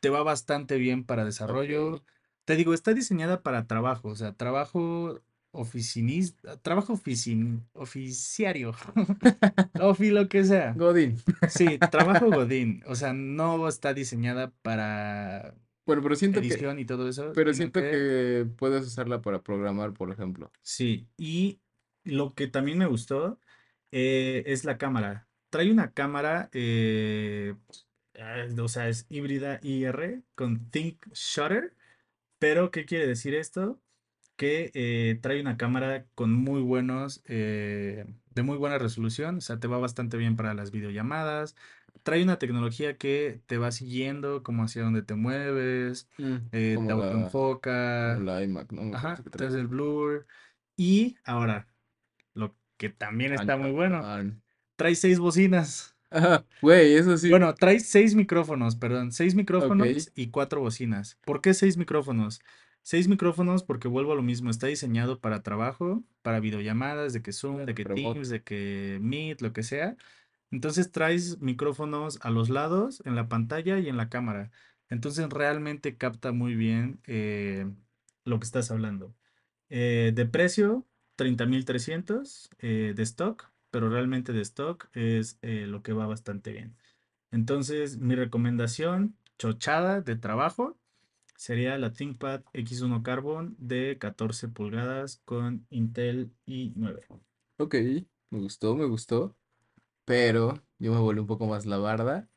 [0.00, 2.04] te va bastante bien para desarrollo.
[2.44, 5.20] Te digo, está diseñada para trabajo, o sea, trabajo
[5.52, 8.74] oficinista, trabajo oficin, oficiario,
[9.80, 10.72] ofi lo que sea.
[10.72, 11.18] Godín.
[11.48, 15.54] Sí, trabajo Godín, o sea, no está diseñada para
[15.86, 19.42] Bueno, pero siento que, edición y todo eso, pero siento que que puedes usarla para
[19.42, 20.50] programar, por ejemplo.
[20.62, 21.60] Sí, y
[22.04, 23.38] lo que también me gustó
[23.92, 25.28] eh, es la cámara.
[25.50, 27.54] Trae una cámara, eh,
[28.58, 31.74] o sea, es híbrida IR con Think Shutter,
[32.42, 33.80] pero ¿qué quiere decir esto?
[34.34, 39.60] Que eh, trae una cámara con muy buenos, eh, de muy buena resolución, o sea,
[39.60, 41.54] te va bastante bien para las videollamadas.
[42.02, 46.74] Trae una tecnología que te va siguiendo, como hacia dónde te mueves, Mm, eh, te
[46.74, 48.18] como la, autoenfoca.
[48.18, 48.92] la iMac, ¿no?
[48.96, 50.26] Ajá, traes el blur.
[50.76, 51.68] Y ahora,
[52.34, 54.02] lo que también está muy bueno,
[54.74, 55.96] trae seis bocinas.
[56.12, 57.30] Ajá, güey, eso sí.
[57.30, 61.18] Bueno, trae seis micrófonos, perdón, seis micrófonos y cuatro bocinas.
[61.24, 62.40] ¿Por qué seis micrófonos?
[62.82, 67.32] Seis micrófonos porque vuelvo a lo mismo, está diseñado para trabajo, para videollamadas, de que
[67.32, 68.14] Zoom, de que remoto.
[68.14, 69.96] Teams, de que Meet, lo que sea.
[70.50, 74.50] Entonces traes micrófonos a los lados, en la pantalla y en la cámara.
[74.90, 77.66] Entonces realmente capta muy bien eh,
[78.24, 79.14] lo que estás hablando.
[79.70, 80.84] Eh, de precio,
[81.16, 86.76] 30.300 eh, de stock, pero realmente de stock es eh, lo que va bastante bien.
[87.32, 90.78] Entonces, mi recomendación, chochada de trabajo,
[91.36, 97.00] sería la ThinkPad X1 Carbon de 14 pulgadas con Intel i9.
[97.56, 97.74] Ok,
[98.30, 99.34] me gustó, me gustó.
[100.04, 102.28] Pero yo me volví un poco más la barda.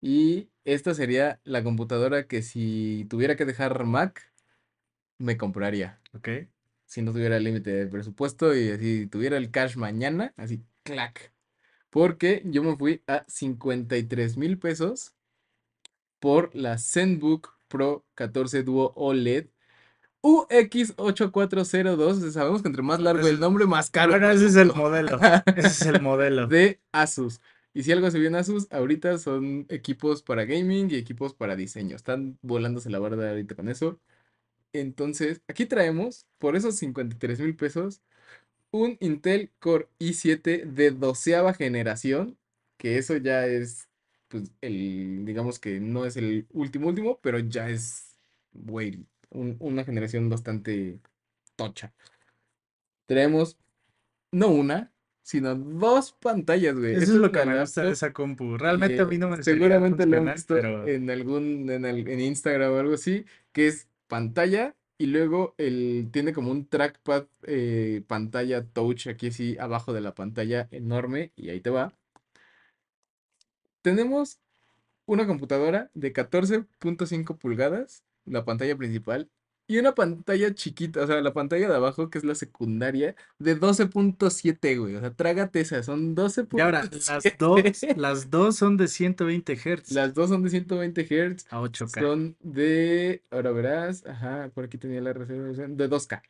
[0.00, 4.32] Y esta sería la computadora que si tuviera que dejar Mac,
[5.18, 6.00] me compraría.
[6.12, 6.28] ¿Ok?
[6.86, 11.32] Si no tuviera límite de presupuesto y si tuviera el cash mañana, así, clac.
[11.90, 15.14] Porque yo me fui a 53 mil pesos
[16.20, 19.46] por la ZenBook Pro 14 Duo OLED
[20.22, 22.30] UX8402.
[22.32, 24.12] Sabemos que entre más largo el nombre, más caro.
[24.12, 25.18] Bueno, ese es el modelo.
[25.56, 26.46] Ese es el modelo.
[26.48, 27.40] de Asus.
[27.72, 31.54] Y si algo se vio en Asus, ahorita son equipos para gaming y equipos para
[31.54, 31.94] diseño.
[31.94, 34.00] Están volándose la barda ahorita con eso.
[34.80, 38.02] Entonces, aquí traemos, por esos 53 mil pesos,
[38.72, 42.38] un Intel Core i7 de doceava generación.
[42.78, 43.88] Que eso ya es,
[44.28, 48.18] pues, el, digamos que no es el último último, pero ya es,
[48.52, 51.00] güey, un- una generación bastante
[51.56, 51.94] tocha.
[53.06, 53.56] Tenemos
[54.32, 56.94] no una, sino dos pantallas, güey.
[56.94, 58.56] Eso es lo que me gusta de esa compu.
[58.56, 62.72] Realmente a mí no me seguramente lo han visto pero en algún, en, en Instagram
[62.72, 68.64] o algo así, que es pantalla y luego el, tiene como un trackpad eh, pantalla
[68.64, 71.92] touch aquí así abajo de la pantalla enorme y ahí te va.
[73.82, 74.40] Tenemos
[75.06, 79.30] una computadora de 14.5 pulgadas, la pantalla principal,
[79.68, 83.58] Y una pantalla chiquita, o sea, la pantalla de abajo, que es la secundaria, de
[83.58, 84.94] 12.7, güey.
[84.94, 86.14] O sea, trágate esa, son
[86.52, 87.06] Y ahora, las
[87.38, 87.96] dos, 12.7.
[87.96, 92.00] las dos son de 120 Hz Las dos son de 120 Hz, a 8K.
[92.00, 96.22] son de, ahora verás, ajá, por aquí tenía la resolución, de 2K.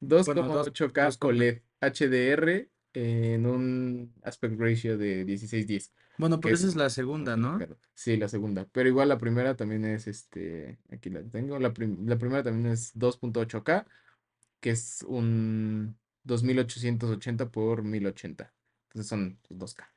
[0.00, 5.92] Bueno, 2,8K 2, OLED HDR en un aspect ratio de 16:10.
[6.18, 7.66] Bueno, pero esa es es la segunda, ¿no?
[7.94, 8.66] Sí, la segunda.
[8.72, 10.78] Pero igual la primera también es este.
[10.90, 11.58] Aquí la tengo.
[11.58, 13.86] La, prim- la primera también es 2.8K,
[14.60, 18.54] que es un 2880 por 1080.
[18.88, 19.92] Entonces son pues, 2K.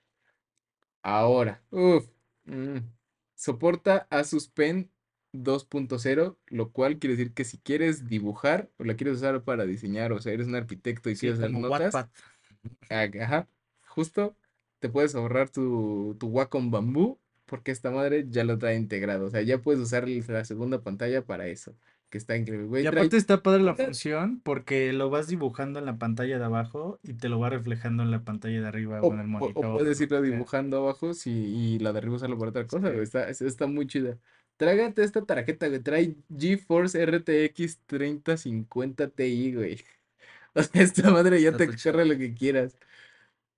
[1.03, 2.07] Ahora, uff,
[3.35, 4.91] soporta Asus Pen
[5.33, 10.11] 2.0, lo cual quiere decir que si quieres dibujar o la quieres usar para diseñar,
[10.13, 12.09] o sea, eres un arquitecto y Sí, quieres hacer notas, Wattpad.
[12.89, 13.47] Ajá,
[13.87, 14.35] justo
[14.79, 19.25] te puedes ahorrar tu, tu Wacom Bamboo porque esta madre ya lo trae integrado.
[19.25, 21.75] O sea, ya puedes usar la segunda pantalla para eso,
[22.09, 22.65] que está increíble.
[22.65, 26.39] Y Güey, trae, aparte está padre la función porque lo vas dibujando en la pantalla
[26.39, 29.19] de abajo y te lo va reflejando en la pantalla de arriba o o, en
[29.19, 29.77] el o monitor.
[29.77, 32.97] puedes irlo Sí, dibujando abajo si, y la de arriba usarlo para otra cosa, sí.
[33.01, 34.17] Está, es- está muy chida.
[34.57, 35.79] Trágate esta tarjeta, güey.
[35.81, 39.79] Trae GeForce RTX 3050 Ti, güey.
[40.55, 42.77] O sea, esta madre ya te corre lo que quieras.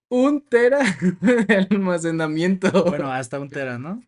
[0.10, 0.80] Un tera
[1.22, 2.84] de almacenamiento.
[2.86, 4.02] Bueno, hasta un tera, ¿no?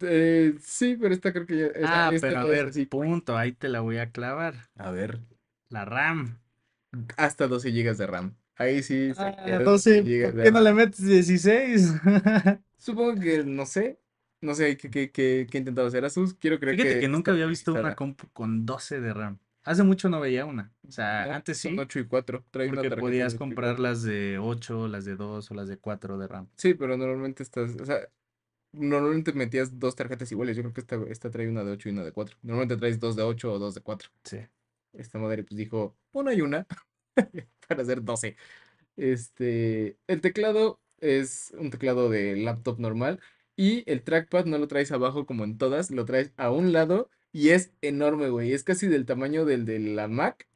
[0.00, 1.66] Eh, sí, pero esta creo que ya.
[1.66, 2.86] Esta, Ah, esta pero a ver, así.
[2.86, 4.54] punto, ahí te la voy a clavar.
[4.76, 5.20] A ver.
[5.68, 6.38] La RAM.
[7.16, 8.36] Hasta 12 gigas de RAM.
[8.56, 11.92] Ahí sí Ah, sacarías 12, gigas ¿por qué no le metes 16?
[12.78, 14.00] Supongo que no sé.
[14.40, 16.34] No sé qué, qué, qué, qué hacer Asus.
[16.34, 19.38] Quiero creer Fíjate que que nunca había visto una compu con 12 de RAM.
[19.66, 20.72] Hace mucho no veía una.
[20.86, 22.44] O sea, No, antes son sí, 8 y 4.
[22.50, 23.82] Trae una porque de podías 8 y comprar 4.
[23.82, 26.48] las de 8, las de 2 o las de 4 de RAM.
[26.56, 27.74] Sí, pero normalmente estas.
[27.80, 28.08] O sea,
[28.72, 30.56] normalmente metías dos tarjetas iguales.
[30.56, 32.36] Yo creo que esta, esta trae una de 8 y una de 4.
[32.42, 34.08] Normalmente traes dos de 8 o dos de 4.
[34.24, 34.38] Sí.
[34.92, 36.66] Esta madre pues dijo una y una
[37.68, 38.36] para hacer 12.
[38.96, 43.20] Este, el teclado es un teclado de laptop normal
[43.56, 47.10] y el trackpad no lo traes abajo como en todas, lo traes a un lado
[47.36, 48.54] y es enorme, güey.
[48.54, 50.48] Es casi del tamaño del de la Mac,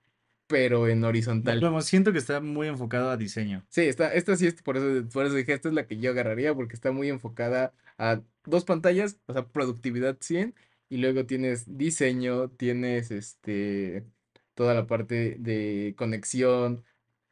[0.47, 1.61] pero en horizontal.
[1.61, 3.63] Volvemos, siento que está muy enfocado a diseño.
[3.69, 6.11] Sí, esta, esta sí es por eso, por eso dije, esta es la que yo
[6.11, 10.55] agarraría porque está muy enfocada a dos pantallas, o sea, productividad 100
[10.89, 14.07] y luego tienes diseño, tienes este
[14.55, 16.83] toda la parte de conexión,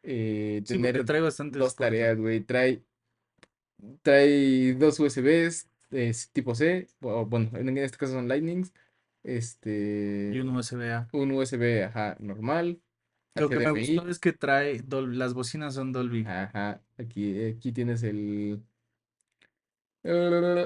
[0.03, 2.83] eh, Sí, tener trae bastantes dos tareas, güey, trae,
[4.03, 5.69] trae dos USBs
[6.33, 8.73] tipo C, o bueno, en este caso son Lightnings,
[9.25, 11.09] Y este, un USB-A.
[11.13, 12.81] un USB, ajá, normal,
[13.35, 16.25] Lo que me gustó es que trae, Dol- las bocinas son Dolby.
[16.27, 18.63] Ajá, aquí, aquí tienes el...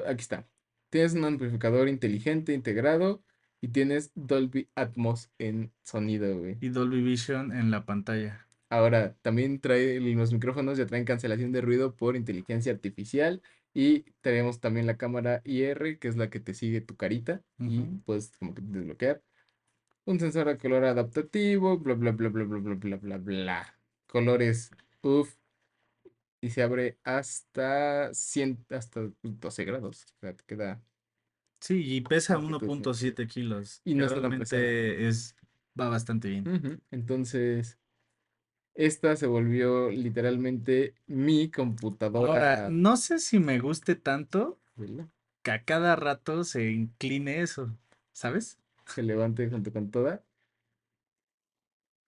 [0.06, 0.48] Aquí está.
[0.90, 3.24] Tienes un amplificador inteligente integrado
[3.60, 6.58] y tienes Dolby Atmos en sonido, güey.
[6.60, 8.46] Y Dolby Vision en la pantalla.
[8.68, 13.42] Ahora, también trae los micrófonos, ya traen cancelación de ruido por inteligencia artificial
[13.74, 17.80] y tenemos también la cámara IR, que es la que te sigue tu carita y
[18.04, 19.22] puedes como que desbloquear.
[20.04, 23.80] Un sensor de color adaptativo, bla, bla, bla, bla, bla, bla, bla, bla, bla.
[24.06, 24.70] Colores,
[25.02, 25.36] uff,
[26.40, 30.04] y se abre hasta 100, hasta 12 grados.
[30.16, 30.82] O sea, te queda
[31.62, 33.80] Sí, y pesa un poquito de 1.7 kilos.
[33.84, 35.36] Y no realmente es,
[35.78, 36.82] va bastante bien.
[36.90, 37.78] Entonces,
[38.74, 41.50] esta se volvió literalmente mi
[42.20, 42.64] Ahora, computadora.
[42.66, 44.60] no sé si me guste tanto
[45.42, 47.76] que a cada rato se incline eso,
[48.12, 48.60] ¿sabes?
[48.86, 50.24] Se levante junto con toda.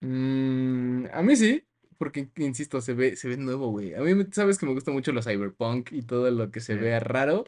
[0.01, 1.67] Mm, a mí sí,
[1.99, 3.95] porque insisto, se ve, se ve nuevo, güey.
[3.95, 6.77] A mí sabes que me gusta mucho los cyberpunk y todo lo que se Sí.
[6.77, 7.45] vea raro.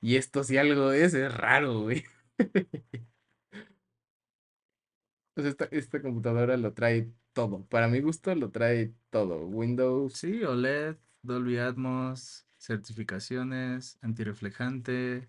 [0.00, 2.04] Y esto si algo es, es raro, güey.
[5.34, 7.64] Pues esta, esta computadora lo trae todo.
[7.66, 9.46] Para mi gusto lo trae todo.
[9.46, 10.14] Windows.
[10.14, 15.28] Sí, OLED, Dolby Atmos, certificaciones, antirreflejante.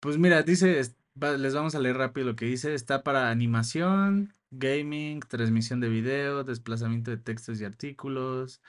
[0.00, 0.80] Pues mira, dice,
[1.38, 2.74] les vamos a leer rápido lo que dice.
[2.74, 8.62] Está para animación, gaming, transmisión de video, desplazamiento de textos y artículos,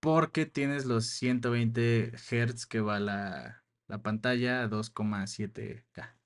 [0.00, 6.19] porque tienes los 120 Hz que va la, la pantalla a 2,7K.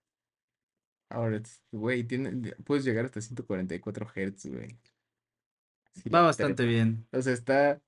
[1.08, 1.40] Ahora,
[1.70, 4.78] güey, tiene, puedes llegar hasta 144 Hz, güey.
[6.12, 7.06] Va bastante bien.
[7.12, 7.80] O sea, está.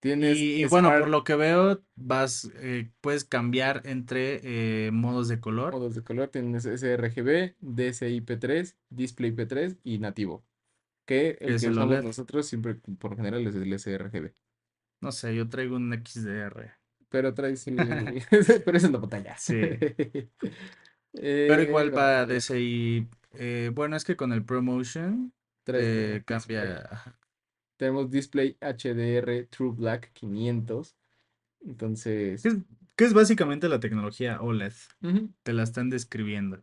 [0.00, 5.28] Tienes Y, y bueno, por lo que veo, vas, eh, puedes cambiar entre eh, modos
[5.28, 5.74] de color.
[5.74, 10.42] modos de color, tienes sRGB, DCI-P3, Display P3 y nativo.
[11.04, 12.04] Que el es que el usamos OLED.
[12.04, 14.32] nosotros siempre, por general, es el sRGB.
[15.02, 16.72] No sé, yo traigo un XDR.
[17.10, 17.76] Pero traes el.
[18.64, 19.36] Pero es en la pantalla.
[19.36, 19.60] Sí.
[21.46, 22.38] Pero igual Eh, va vamos a ver.
[22.38, 25.32] DCI Eh, bueno, es que con el ProMotion
[26.26, 26.26] display.
[26.26, 27.16] cambia.
[27.76, 30.96] Tenemos display HDR True Black 500.
[32.42, 32.56] ¿Qué Entonces, es,
[32.96, 34.72] qué es básicamente la tecnología OLED?
[35.02, 36.62] ujú, Te la están describiendo.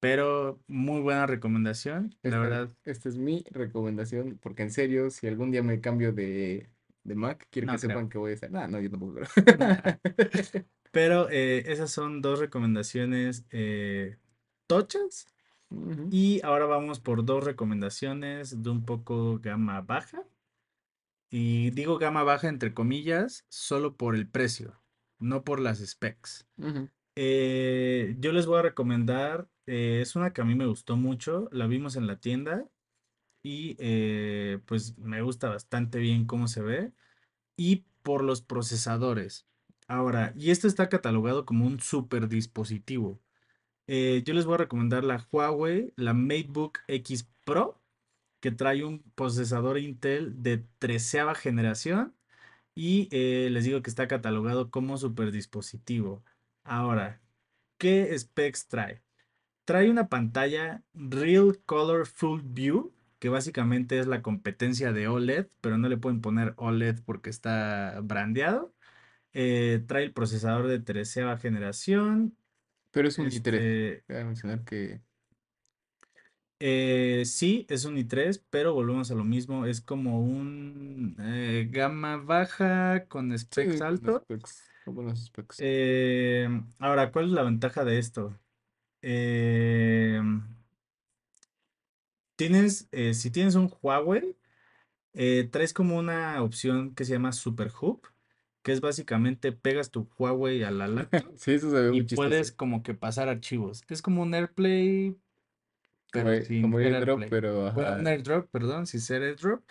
[0.00, 2.70] Pero muy buena recomendación, la verdad.
[2.84, 4.38] esta es mi recomendación.
[4.38, 6.70] Porque en serio, si algún día me cambio de,
[7.04, 8.08] de Mac, quiero que No sepan creo.
[8.08, 8.50] que voy a estar.
[8.50, 9.28] No, no, yo tampoco creo.
[10.92, 14.18] Pero eh, esas son dos recomendaciones eh,
[14.66, 15.26] tochas.
[16.10, 20.22] Y ahora vamos por dos recomendaciones de un poco gama baja.
[21.30, 24.78] Y digo gama baja entre comillas, solo por el precio,
[25.18, 26.46] no por las specs.
[27.16, 31.66] Eh, yo les voy a recomendar, es una que a mí me gustó mucho, la
[31.66, 32.68] vimos en la tienda
[33.42, 33.76] y
[34.66, 36.92] pues me gusta bastante bien cómo se ve
[37.56, 39.46] y por los procesadores.
[39.92, 43.20] Ahora, y esto está catalogado como un super dispositivo.
[43.86, 47.78] Eh, yo les voy a recomendar la Huawei, la MateBook X Pro,
[48.40, 52.14] que trae un procesador Intel de treceava generación
[52.74, 56.24] y eh, les digo que está catalogado como super dispositivo.
[56.64, 57.20] Ahora,
[57.78, 59.02] ¿qué specs trae?
[59.66, 65.76] Trae una pantalla Real Color Full View, que básicamente es la competencia de OLED, pero
[65.76, 68.72] no le pueden poner OLED porque está brandeado.
[69.34, 72.36] Eh, trae el procesador de treceava generación.
[72.90, 73.36] Pero es un i3.
[73.36, 75.00] Este, Voy a mencionar que.
[76.60, 79.66] eh, sí, es un i3, pero volvemos a lo mismo.
[79.66, 84.22] Es como un eh, gama baja con specs Sí, con alto.
[84.24, 84.70] specs.
[84.86, 85.58] Buenos specs.
[86.78, 88.38] Ahora, ¿cuál es la ventaja de esto?
[92.36, 94.36] Tienes, si tienes un Huawei,
[95.50, 98.02] traes como una opción que se llama Super Hub,
[98.62, 102.28] que es básicamente pegas tu Huawei a la laptop Sí, eso se ve y chistoso.
[102.28, 103.82] puedes como que pasar archivos.
[103.88, 105.16] Es como un AirPlay,
[106.12, 107.30] Como, pero a- sin como airdrop, AirPlay.
[107.30, 108.06] pero Bueno, un.
[108.06, 109.64] AirDrop, perdón, sin ser AirDrop.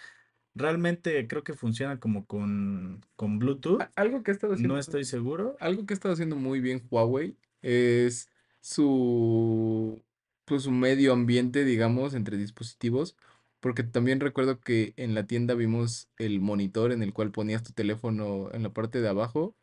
[0.54, 3.82] Realmente creo que funciona como con, con Bluetooth.
[3.96, 5.56] Algo que ha estado No haciendo, estoy seguro.
[5.62, 8.30] algo que ha estado haciendo muy bien Huawei es
[8.60, 10.04] su,
[10.46, 13.16] pues, su medio ambiente, digamos, entre dispositivos.
[13.62, 17.74] Porque también recuerdo que en la tienda vimos el monitor en el cual ponías tu
[17.74, 19.56] teléfono en la parte de abajo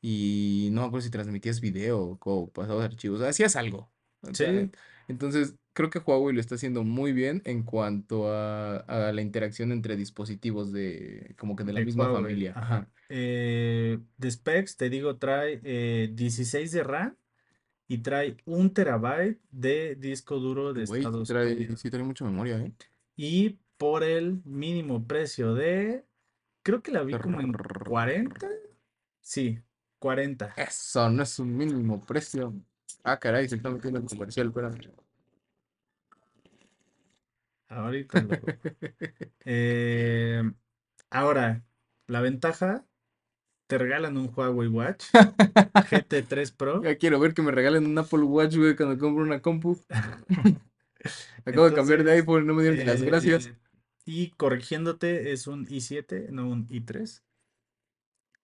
[0.00, 3.92] y no me acuerdo si transmitías video o pasabas archivos, hacías algo.
[4.32, 4.44] Sí,
[5.08, 9.72] entonces, creo que Huawei lo está haciendo muy bien en cuanto a, a la interacción
[9.72, 12.22] entre dispositivos de como que de la de misma Huawei.
[12.24, 12.52] familia.
[12.56, 12.88] Ajá.
[13.10, 17.16] Eh, de specs, te digo, trae eh, 16 de RAM
[17.88, 21.80] y trae un terabyte de disco duro de sí Estados trae, Unidos.
[21.80, 22.72] sí trae mucha memoria, ¿eh?
[23.24, 26.04] Y por el mínimo precio de,
[26.64, 28.48] creo que la vi como en 40.
[29.20, 29.60] Sí,
[30.00, 30.54] 40.
[30.56, 32.52] Eso no es un mínimo precio.
[33.04, 34.92] Ah, caray, se está metiendo en comercial, espérame.
[37.68, 38.30] Ahorita lo...
[39.44, 40.42] Eh,
[41.08, 41.62] ahora,
[42.08, 42.84] la ventaja,
[43.68, 46.82] te regalan un Huawei Watch GT3 Pro.
[46.82, 49.80] Ya quiero ver que me regalen un Apple Watch, güey, cuando compro una compu.
[51.44, 53.46] Acabo de cambiar de iPhone no me dieron ni las gracias.
[53.46, 53.56] eh,
[54.04, 57.22] y corrigiéndote, es un i7, no un i3.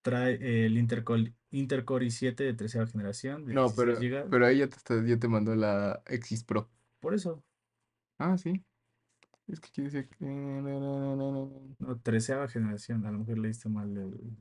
[0.02, 4.30] Trae el Intercore, Intercore i7 de tercera generación de No, 16 pero, GB.
[4.30, 6.70] pero ahí ya te, ya te mandó la X Pro.
[7.00, 7.42] Por eso,
[8.18, 8.64] Ah, sí.
[9.46, 10.24] Es que dice que...
[10.24, 13.06] no, treceava generación.
[13.06, 14.36] A lo mejor leíste mal el.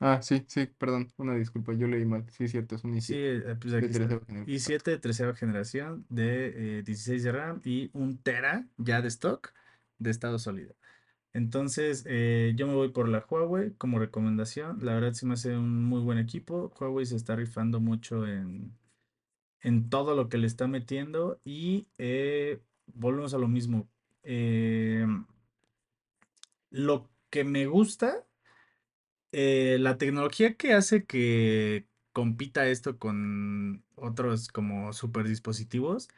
[0.00, 2.28] Ah, sí, sí, perdón, una disculpa, yo leí mal.
[2.30, 4.08] Sí, es cierto, es un Sí, i7 eh, pues de aquí está.
[4.08, 4.46] tercera generación.
[4.46, 9.54] i7 de tercera generación de eh, 16 de RAM y un Tera ya de stock
[9.98, 10.76] de estado sólido.
[11.34, 14.78] Entonces, eh, yo me voy por la Huawei como recomendación.
[14.84, 16.72] La verdad se me hace un muy buen equipo.
[16.80, 18.78] Huawei se está rifando mucho en,
[19.60, 23.90] en todo lo que le está metiendo y eh, volvemos a lo mismo.
[24.24, 25.06] Eh,
[26.70, 28.27] lo que me gusta,
[29.32, 36.08] eh, la tecnología que hace que compita esto con otros como super dispositivos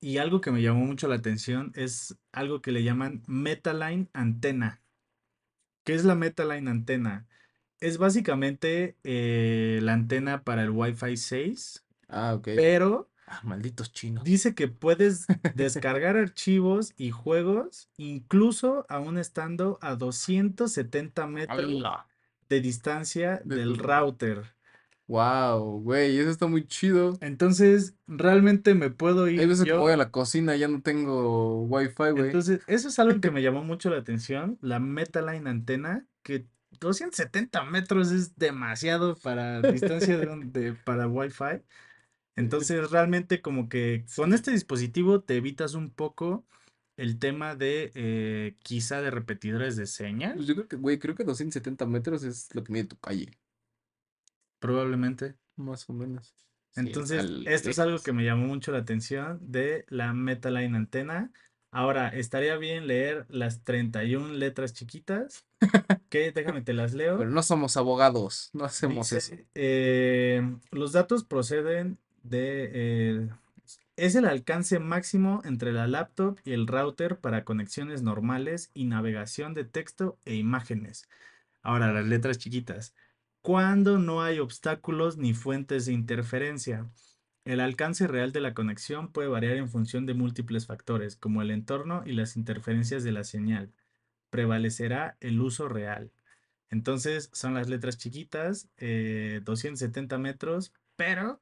[0.00, 4.82] y algo que me llamó mucho la atención es algo que le llaman Metaline Antena.
[5.84, 7.26] ¿Qué es la Metaline Antena?
[7.80, 12.48] Es básicamente eh, la antena para el Wi-Fi 6, Ah, ok.
[12.54, 14.24] pero Ah, malditos chinos.
[14.24, 22.06] dice que puedes descargar archivos y juegos incluso aún estando a 270 metros ¡Hala!
[22.52, 24.42] De distancia De del tu- router.
[25.08, 27.18] Wow, güey, eso está muy chido.
[27.20, 29.80] Entonces, realmente me puedo Hay ir veces que yo.
[29.80, 32.26] voy a la cocina ya no tengo wifi, güey.
[32.26, 36.46] Entonces, eso es algo que me llamó mucho la atención, la Metaline antena, que
[36.80, 41.62] 270 metros es demasiado para distancia de, de- para Wi-Fi.
[42.36, 46.46] Entonces, realmente como que con este dispositivo te evitas un poco
[46.96, 51.14] el tema de eh, quizá de repetidores de señal, Pues yo creo que, güey, creo
[51.14, 53.30] que 270 metros es lo que mide tu calle,
[54.58, 55.36] probablemente.
[55.56, 56.34] más o menos.
[56.70, 61.30] Sí, Entonces, esto es algo que me llamó mucho la atención de la Metaline Antena.
[61.70, 65.46] Ahora, estaría bien leer las 31 letras chiquitas,
[66.08, 67.24] que déjame te las Pero leo.
[67.30, 69.34] no somos abogados, no hacemos eso.
[69.54, 72.70] Eh, los datos proceden de...
[72.72, 73.28] eh,
[74.02, 79.54] es el alcance máximo entre la laptop y el router para conexiones normales y navegación
[79.54, 81.08] de texto e imágenes.
[81.62, 82.96] Ahora, las letras chiquitas.
[83.42, 86.90] Cuando no hay obstáculos ni fuentes de interferencia.
[87.44, 91.52] El alcance real de la conexión puede variar en función de múltiples factores, como el
[91.52, 93.72] entorno y las interferencias de la señal.
[94.30, 96.10] Prevalecerá el uso real.
[96.70, 101.40] Entonces, son las letras chiquitas, eh, 270 metros, pero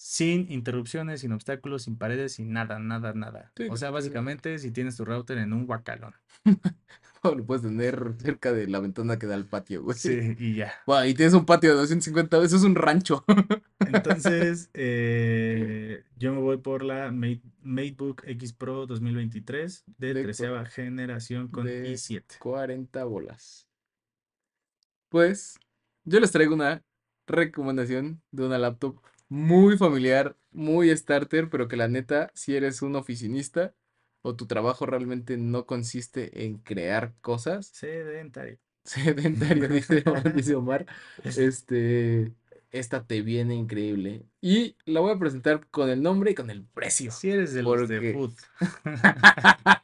[0.00, 3.50] sin interrupciones, sin obstáculos, sin paredes, sin nada, nada, nada.
[3.56, 6.14] Sí, O sea, básicamente, si tienes tu router en un guacalón.
[7.22, 9.98] o lo puedes tener cerca de la ventana que da al patio, güey.
[9.98, 10.72] Sí, y ya.
[10.86, 13.24] Wow, y tienes un patio de 250, eso es un rancho.
[13.80, 20.24] Entonces, eh, yo me voy por la Mate- MateBook X Pro 2023 de De, cua-
[20.26, 22.38] treceava generación con de i7.
[22.38, 23.66] 40 bolas.
[25.08, 25.58] Pues
[26.04, 26.84] yo les traigo una
[27.26, 32.96] recomendación de una laptop muy familiar, muy starter, pero que la neta, si eres un
[32.96, 33.74] oficinista
[34.22, 38.58] o tu trabajo realmente no consiste en crear cosas, Sedentario.
[38.84, 40.02] sedentario, dice,
[40.34, 40.86] dice Omar,
[41.24, 42.32] este,
[42.70, 44.24] esta te viene increíble.
[44.40, 47.62] Y la voy a presentar con el nombre y con el precio, Si eres de
[47.62, 48.34] los de Food.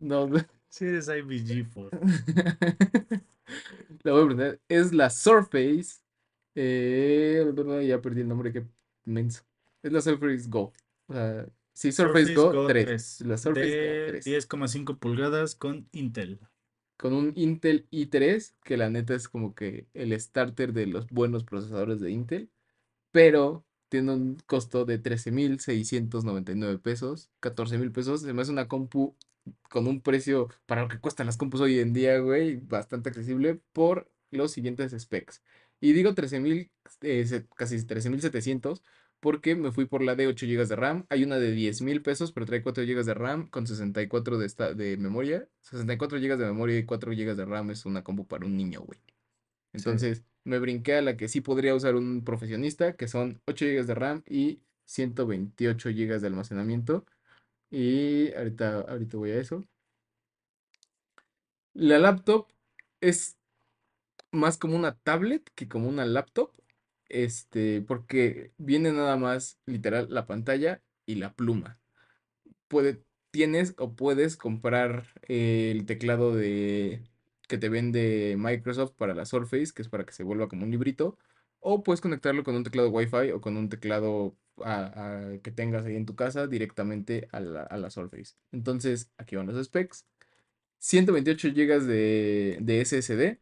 [0.00, 0.28] no,
[0.68, 1.92] Si eres IBG Food.
[4.02, 4.60] La voy a presentar.
[4.68, 6.02] Es la Surface.
[6.54, 7.44] Eh,
[7.86, 8.66] ya perdí el nombre, qué
[9.04, 9.42] menso.
[9.82, 10.72] Es la Surface Go.
[11.06, 12.84] O sea, sí, Surface Surface Go Go 3.
[12.84, 14.26] 3 La Surface Go de 3.
[14.26, 16.40] 10,5 pulgadas con Intel.
[16.96, 21.44] Con un Intel i3, que la neta es como que el starter de los buenos
[21.44, 22.50] procesadores de Intel.
[23.10, 27.30] Pero tiene un costo de 13,699 pesos.
[27.40, 28.22] 14,000 pesos.
[28.22, 29.16] Se me hace una compu
[29.68, 33.60] con un precio para lo que cuestan las compus hoy en día, güey, bastante accesible
[33.72, 35.42] por los siguientes specs.
[35.82, 36.70] Y digo 13,000,
[37.02, 38.84] eh, casi 13,700
[39.20, 41.06] porque me fui por la de 8 GB de RAM.
[41.10, 44.74] Hay una de 10,000 pesos, pero trae 4 GB de RAM con 64 de, esta-
[44.74, 45.48] de memoria.
[45.62, 48.82] 64 GB de memoria y 4 GB de RAM es una compu para un niño,
[48.82, 49.00] güey.
[49.74, 49.78] Sí.
[49.78, 53.86] Entonces me brinqué a la que sí podría usar un profesionista, que son 8 GB
[53.86, 57.06] de RAM y 128 GB de almacenamiento.
[57.70, 59.64] Y ahorita, ahorita voy a eso.
[61.74, 62.48] La laptop
[63.00, 63.36] es
[64.32, 66.52] más como una tablet que como una laptop.
[67.08, 71.78] Este, porque viene nada más literal la pantalla y la pluma.
[72.68, 77.02] Puede, tienes o puedes comprar el teclado de
[77.48, 80.70] que te vende Microsoft para la Surface, que es para que se vuelva como un
[80.70, 81.18] librito.
[81.60, 84.36] O puedes conectarlo con un teclado Wi-Fi o con un teclado
[85.42, 88.34] que tengas ahí en tu casa directamente a la, a la Surface.
[88.52, 90.06] Entonces, aquí van los specs.
[90.78, 93.40] 128 GB de, de SSD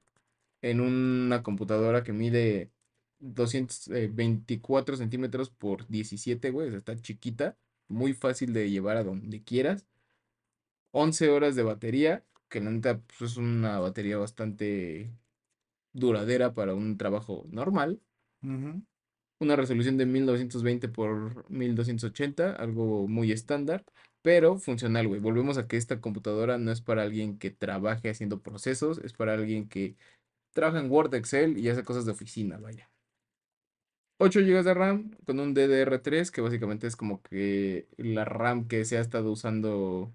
[0.62, 2.70] en una computadora que mide
[3.20, 6.68] 224 centímetros por 17, güey.
[6.68, 7.56] o sea, está chiquita,
[7.88, 9.86] muy fácil de llevar a donde quieras.
[10.92, 15.10] 11 horas de batería, que la neta pues, es una batería bastante
[15.92, 18.00] duradera para un trabajo normal.
[19.38, 23.84] Una resolución de 1920 por 1280, algo muy estándar,
[24.22, 25.20] pero funcional, güey.
[25.20, 29.34] Volvemos a que esta computadora no es para alguien que trabaje haciendo procesos, es para
[29.34, 29.96] alguien que
[30.52, 32.90] trabaja en Word, Excel y hace cosas de oficina, vaya.
[34.18, 38.84] 8 GB de RAM con un DDR3, que básicamente es como que la RAM que
[38.84, 40.12] se ha estado usando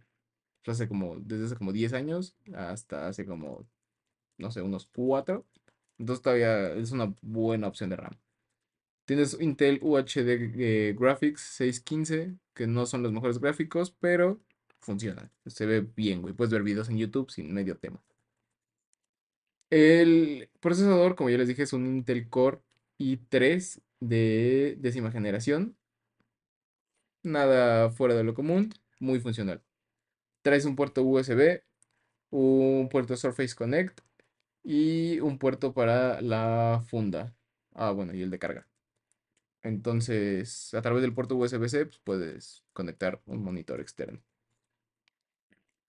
[0.68, 3.68] hace como, desde hace como 10 años hasta hace como,
[4.38, 5.46] no sé, unos 4.
[5.98, 8.14] Entonces todavía es una buena opción de RAM.
[9.06, 14.40] Tienes Intel UHD eh, Graphics 615, que no son los mejores gráficos, pero
[14.80, 15.32] funcionan.
[15.46, 16.34] Se ve bien, güey.
[16.34, 18.02] Puedes ver videos en YouTube sin medio tema.
[19.70, 22.61] El procesador, como ya les dije, es un Intel Core
[22.99, 25.78] i3 de décima generación.
[27.24, 29.63] Nada fuera de lo común, muy funcional.
[30.43, 31.63] Traes un puerto USB,
[32.32, 34.01] un puerto Surface Connect
[34.63, 37.36] y un puerto para la funda.
[37.74, 38.68] Ah, bueno, y el de carga.
[39.63, 44.22] Entonces, a través del puerto USB-C pues, puedes conectar un monitor externo.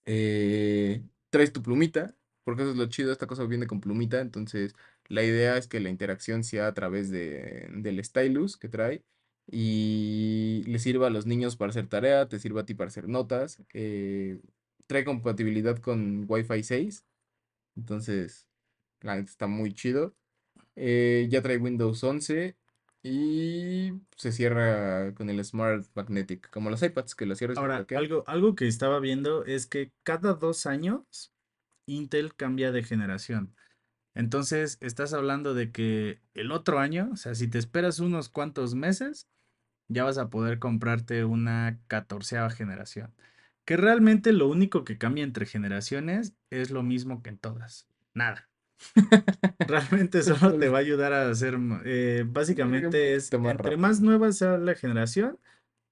[0.05, 2.15] Eh, traes tu plumita,
[2.47, 4.73] porque eso es lo chido, esta cosa viene con plumita, entonces
[5.09, 9.03] la idea es que la interacción sea a través de, del stylus que trae
[9.51, 13.09] y le sirva a los niños para hacer tarea, te sirva a ti para hacer
[13.09, 13.65] notas.
[13.75, 14.39] eh,
[14.87, 17.05] trae compatibilidad con Wi-Fi 6,
[17.75, 18.47] entonces
[19.01, 20.15] la neta está muy chido.
[20.77, 22.55] Eh, ya trae Windows 11
[23.03, 28.23] y se cierra con el Smart Magnetic, como los iPads que lo cierras Ahora, algo,
[28.29, 31.33] algo que estaba viendo es que cada dos años
[31.87, 33.55] Intel cambia de generación.
[34.15, 38.75] Entonces, estás hablando de que el otro año, o sea, si te esperas unos cuantos
[38.75, 39.29] meses,
[39.89, 43.15] ya vas a poder comprarte una catorceava generación.
[43.65, 47.89] Que realmente lo único que cambia entre generaciones es lo mismo que en todas.
[48.15, 48.49] Nada.
[49.59, 54.59] Realmente solo te va a ayudar a hacer, eh, básicamente es, entre más nueva sea
[54.59, 55.39] la generación,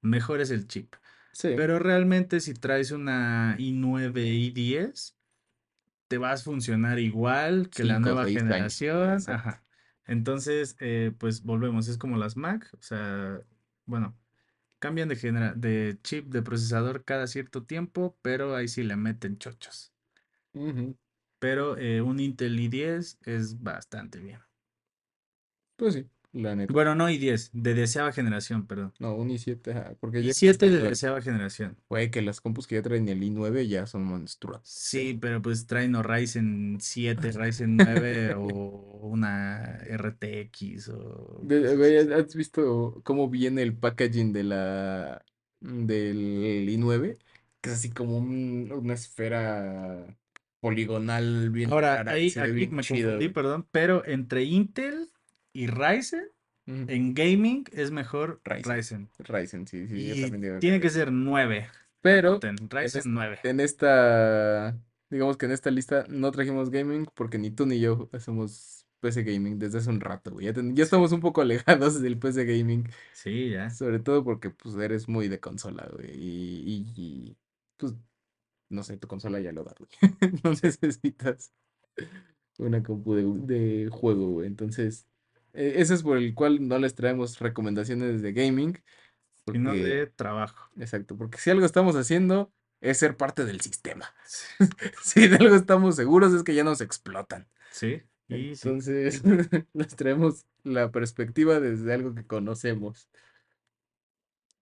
[0.03, 0.95] mejor es el chip.
[1.33, 5.15] Sí, Pero realmente si traes una i9, i10,
[6.19, 8.77] vas a funcionar igual que la 5 o nueva 6 años.
[8.79, 9.19] generación.
[9.29, 9.65] Ajá.
[10.07, 13.41] Entonces, eh, pues volvemos, es como las Mac, o sea,
[13.87, 14.19] bueno,
[14.79, 19.39] cambian de genera- de chip de procesador cada cierto tiempo, pero ahí sí le meten
[19.39, 19.95] chochos.
[21.39, 24.41] Pero eh, un Intel i10 es bastante bien.
[25.77, 26.73] Pues sí, la neta.
[26.73, 28.93] Bueno, no i10, de deseada generación, perdón.
[28.99, 30.89] No, un i7, ajá, porque ya i7 de i9.
[30.91, 31.77] deseada generación.
[31.89, 34.69] Güey, que las compus que ya traen el i9 ya son monstruosas.
[34.69, 42.35] Sí, pero pues traen o Ryzen 7, Ryzen 9 o una RTX o güey, ¿has
[42.35, 45.25] visto cómo viene el packaging de la
[45.61, 47.17] del i9?
[47.61, 50.17] Que es así como un- una esfera
[50.61, 53.11] poligonal bien Ahora, rara, ahí, aquí bien me chido.
[53.13, 53.33] confundí, güey.
[53.35, 55.11] perdón, pero entre Intel
[55.55, 56.27] y Ryzen,
[56.67, 59.09] en gaming es mejor Ryzen.
[59.19, 59.67] Ryzen.
[59.67, 61.69] Sí, sí, yo Y también digo que tiene que ser 9.
[62.03, 63.39] Pero en, Ryzen es- 9.
[63.45, 64.77] en esta,
[65.11, 69.23] digamos que en esta lista no trajimos gaming porque ni tú ni yo hacemos PC
[69.23, 70.47] gaming desde hace un rato, güey.
[70.47, 73.69] Ya, ten- ya estamos un poco alejados del PC gaming, sí, ya.
[73.71, 76.11] sobre todo porque pues eres muy de consola, güey.
[76.15, 77.37] Y, y- y,
[77.77, 77.95] pues
[78.71, 79.91] no sé, tu consola ya lo da, güey.
[80.45, 81.53] No necesitas
[82.59, 83.25] una compu de,
[83.85, 84.47] de juego, güey.
[84.47, 85.07] Entonces,
[85.55, 88.83] eh, ese es por el cual no les traemos recomendaciones de gaming,
[89.47, 90.71] Sino de trabajo.
[90.77, 94.13] exacto, porque si algo estamos haciendo es ser parte del sistema.
[94.25, 94.47] Sí,
[95.03, 97.49] Si de algo estamos seguros es que ya nos explotan.
[97.71, 98.71] sí, y sí.
[98.71, 99.23] Entonces,
[99.75, 103.09] les traemos la perspectiva desde algo que conocemos.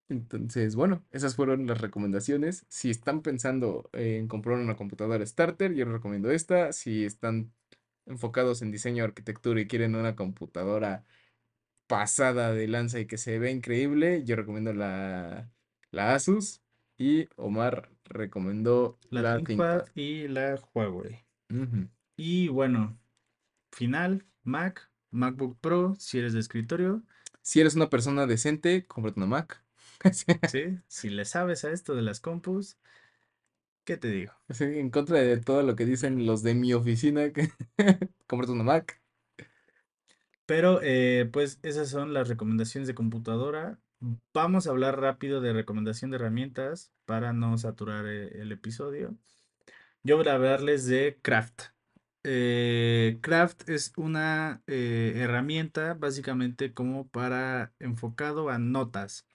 [0.09, 2.66] Entonces, bueno, esas fueron las recomendaciones.
[2.68, 6.72] Si están pensando en comprar una computadora starter, yo les recomiendo esta.
[6.72, 7.53] Si están
[8.07, 11.05] enfocados en diseño, arquitectura y quieren una computadora
[11.86, 15.50] pasada de lanza y que se ve increíble, yo recomiendo la,
[15.90, 16.62] la Asus.
[16.98, 21.24] Y Omar recomendó La la ThinkPad y la Huawei.
[22.16, 22.98] Y bueno,
[23.72, 27.03] final, Mac, MacBook Pro, si eres de escritorio,
[27.42, 29.64] Si eres una persona decente, cómprate una Mac.
[30.50, 30.78] ¿sí?
[30.86, 32.78] Si le sabes a esto de las compus,
[33.85, 34.33] ¿qué te digo?
[34.51, 37.51] Sí, en contra de todo lo que dicen los de mi oficina, que
[38.26, 39.01] cómprate una Mac.
[40.47, 43.78] Pero eh, pues esas son las recomendaciones de computadora.
[44.35, 49.16] Vamos a hablar rápido de recomendación de herramientas para no saturar eh, el episodio.
[50.03, 51.62] Yo voy a hablarles de Craft.
[52.24, 59.26] Eh, Craft es una eh, herramienta básicamente como para enfocado a notas.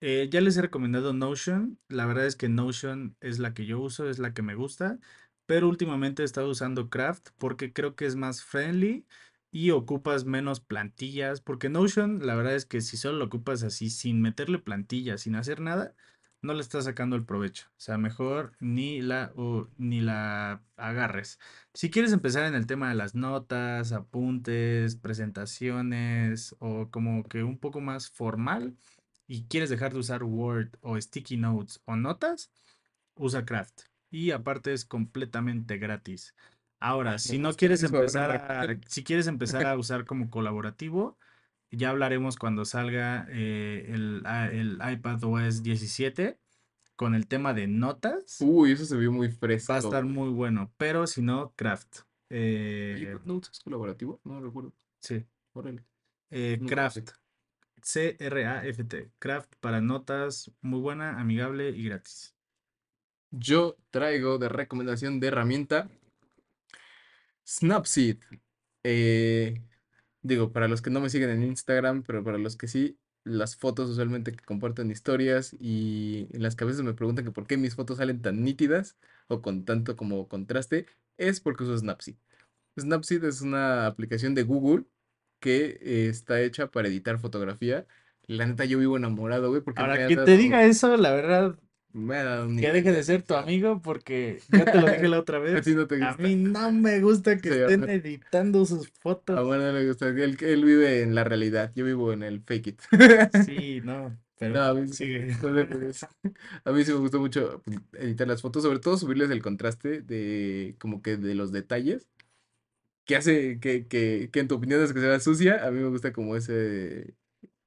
[0.00, 1.78] Eh, ya les he recomendado Notion.
[1.88, 4.98] La verdad es que Notion es la que yo uso, es la que me gusta.
[5.46, 9.06] Pero últimamente he estado usando Craft porque creo que es más friendly
[9.50, 11.40] y ocupas menos plantillas.
[11.40, 15.34] Porque Notion, la verdad es que si solo lo ocupas así, sin meterle plantillas, sin
[15.34, 15.94] hacer nada,
[16.42, 17.66] no le estás sacando el provecho.
[17.70, 21.40] O sea, mejor ni la, o ni la agarres.
[21.74, 27.58] Si quieres empezar en el tema de las notas, apuntes, presentaciones o como que un
[27.58, 28.76] poco más formal
[29.28, 32.50] y quieres dejar de usar Word o Sticky Notes o notas,
[33.16, 33.82] usa Craft.
[34.10, 36.34] Y aparte es completamente gratis.
[36.80, 41.18] Ahora, Ay, si no quieres empezar a, si quieres empezar a usar como colaborativo,
[41.70, 46.38] ya hablaremos cuando salga eh, el, a- el iPad OS 17
[46.96, 48.38] con el tema de notas.
[48.40, 51.98] Uy, eso se vio muy Va a fresco, estar muy bueno, pero si no, Craft.
[52.30, 54.20] Eh, ¿GoodNotes es colaborativo?
[54.24, 54.72] No recuerdo.
[55.00, 55.84] sí, Órale,
[56.30, 56.68] eh, no.
[56.68, 57.10] Craft.
[57.82, 59.10] C-R-A-F-T.
[59.18, 62.34] Craft para notas, muy buena, amigable y gratis.
[63.30, 65.90] Yo traigo de recomendación de herramienta
[67.46, 68.18] Snapseed.
[68.84, 69.62] Eh,
[70.22, 73.56] digo, para los que no me siguen en Instagram, pero para los que sí, las
[73.56, 77.32] fotos usualmente que comparto en historias y en las que a veces me preguntan que
[77.32, 78.96] por qué mis fotos salen tan nítidas
[79.28, 82.16] o con tanto como contraste, es porque uso Snapseed.
[82.78, 84.84] Snapseed es una aplicación de Google
[85.40, 87.86] que eh, está hecha para editar fotografía.
[88.26, 91.58] La neta, yo vivo enamorado, güey, porque Ahora, quien te dado, diga eso, la verdad,
[91.92, 95.08] me ha dado un que deje de ser tu amigo porque ya te lo dije
[95.08, 95.66] la otra A vez.
[95.68, 99.40] no te A mí no me gusta que Sí, a estén editando sus a fotos.
[99.44, 100.08] Juan no le gusta.
[100.08, 101.72] Él, él vive en la realidad.
[101.74, 102.82] Yo vivo en el fake it.
[103.46, 105.36] Sí, no, No, pero a mí, sí- sigue.
[105.42, 105.48] no
[106.64, 110.00] a mí sí me gustó mucho pues, editar las fotos, sobre todo subirles el contraste
[110.02, 112.08] de como que de los detalles
[113.08, 115.66] que hace que, que, que en tu opinión es que se vea sucia.
[115.66, 117.16] A mí me gusta como ese,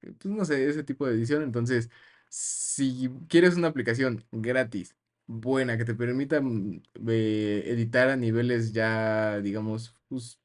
[0.01, 1.43] pues no sé, ese tipo de edición.
[1.43, 1.89] Entonces,
[2.29, 4.95] si quieres una aplicación gratis,
[5.27, 10.39] buena, que te permita mm, eh, editar a niveles ya, digamos, pues,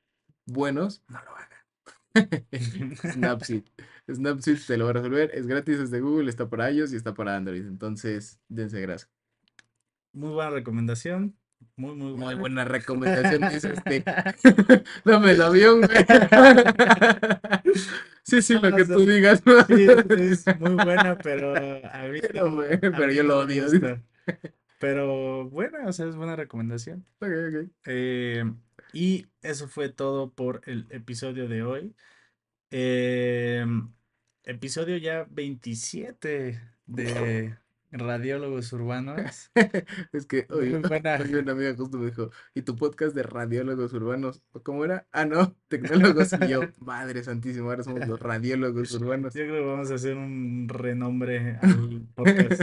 [0.46, 1.66] buenos, no lo hagas.
[3.12, 3.64] Snapseed.
[4.10, 5.30] Snapseed te lo va a resolver.
[5.34, 7.66] Es gratis, es de Google, está para iOS y está para Android.
[7.66, 9.10] Entonces, dense grasa.
[10.12, 11.36] Muy buena recomendación.
[11.76, 12.40] Muy, muy Muy buena.
[12.40, 14.02] buena recomendación, dice este.
[15.04, 16.06] Dame el avión, güey.
[18.22, 19.42] Sí, sí, lo No, que tú digas.
[19.68, 19.86] sí,
[20.18, 23.66] es muy buena, pero a mí Pero, no, a mí yo no lo odio.
[24.78, 27.06] Pero buena, o sea, es buena recomendación.
[27.20, 27.70] Ok, ok.
[27.86, 28.44] Eh,
[28.92, 31.94] y eso fue todo por el episodio de hoy.
[32.70, 33.92] Em,
[34.44, 37.58] episodio ya 27 de
[37.92, 39.50] Radiólogos Urbanos.
[40.12, 44.42] Es que hoy, una amiga justo me dijo, ¿y tu podcast de radiólogos urbanos?
[44.52, 45.06] ¿O ¿Cómo era?
[45.12, 49.34] Ah, no, tecnólogos y yo, madre santísima, ahora somos los radiólogos urbanos.
[49.34, 52.62] Yo creo que vamos a hacer un renombre al podcast.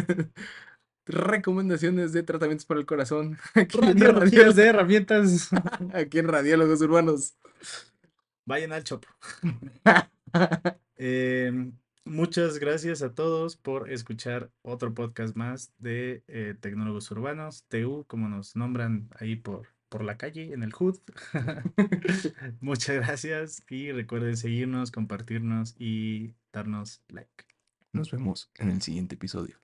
[1.05, 3.37] Recomendaciones de tratamientos para el corazón.
[3.55, 5.49] Aquí en, Radio- de herramientas.
[5.93, 7.35] aquí en Radiólogos Urbanos.
[8.45, 9.07] Vayan al Chopo.
[10.95, 11.73] Em,
[12.05, 18.29] muchas gracias a todos por escuchar otro podcast más de eh, Tecnólogos Urbanos, TU, como
[18.29, 20.99] nos nombran ahí por, por la calle, en el HUD.
[22.61, 27.45] Muchas gracias y recuerden seguirnos, compartirnos y darnos like.
[27.91, 29.57] Nos vemos en el siguiente episodio.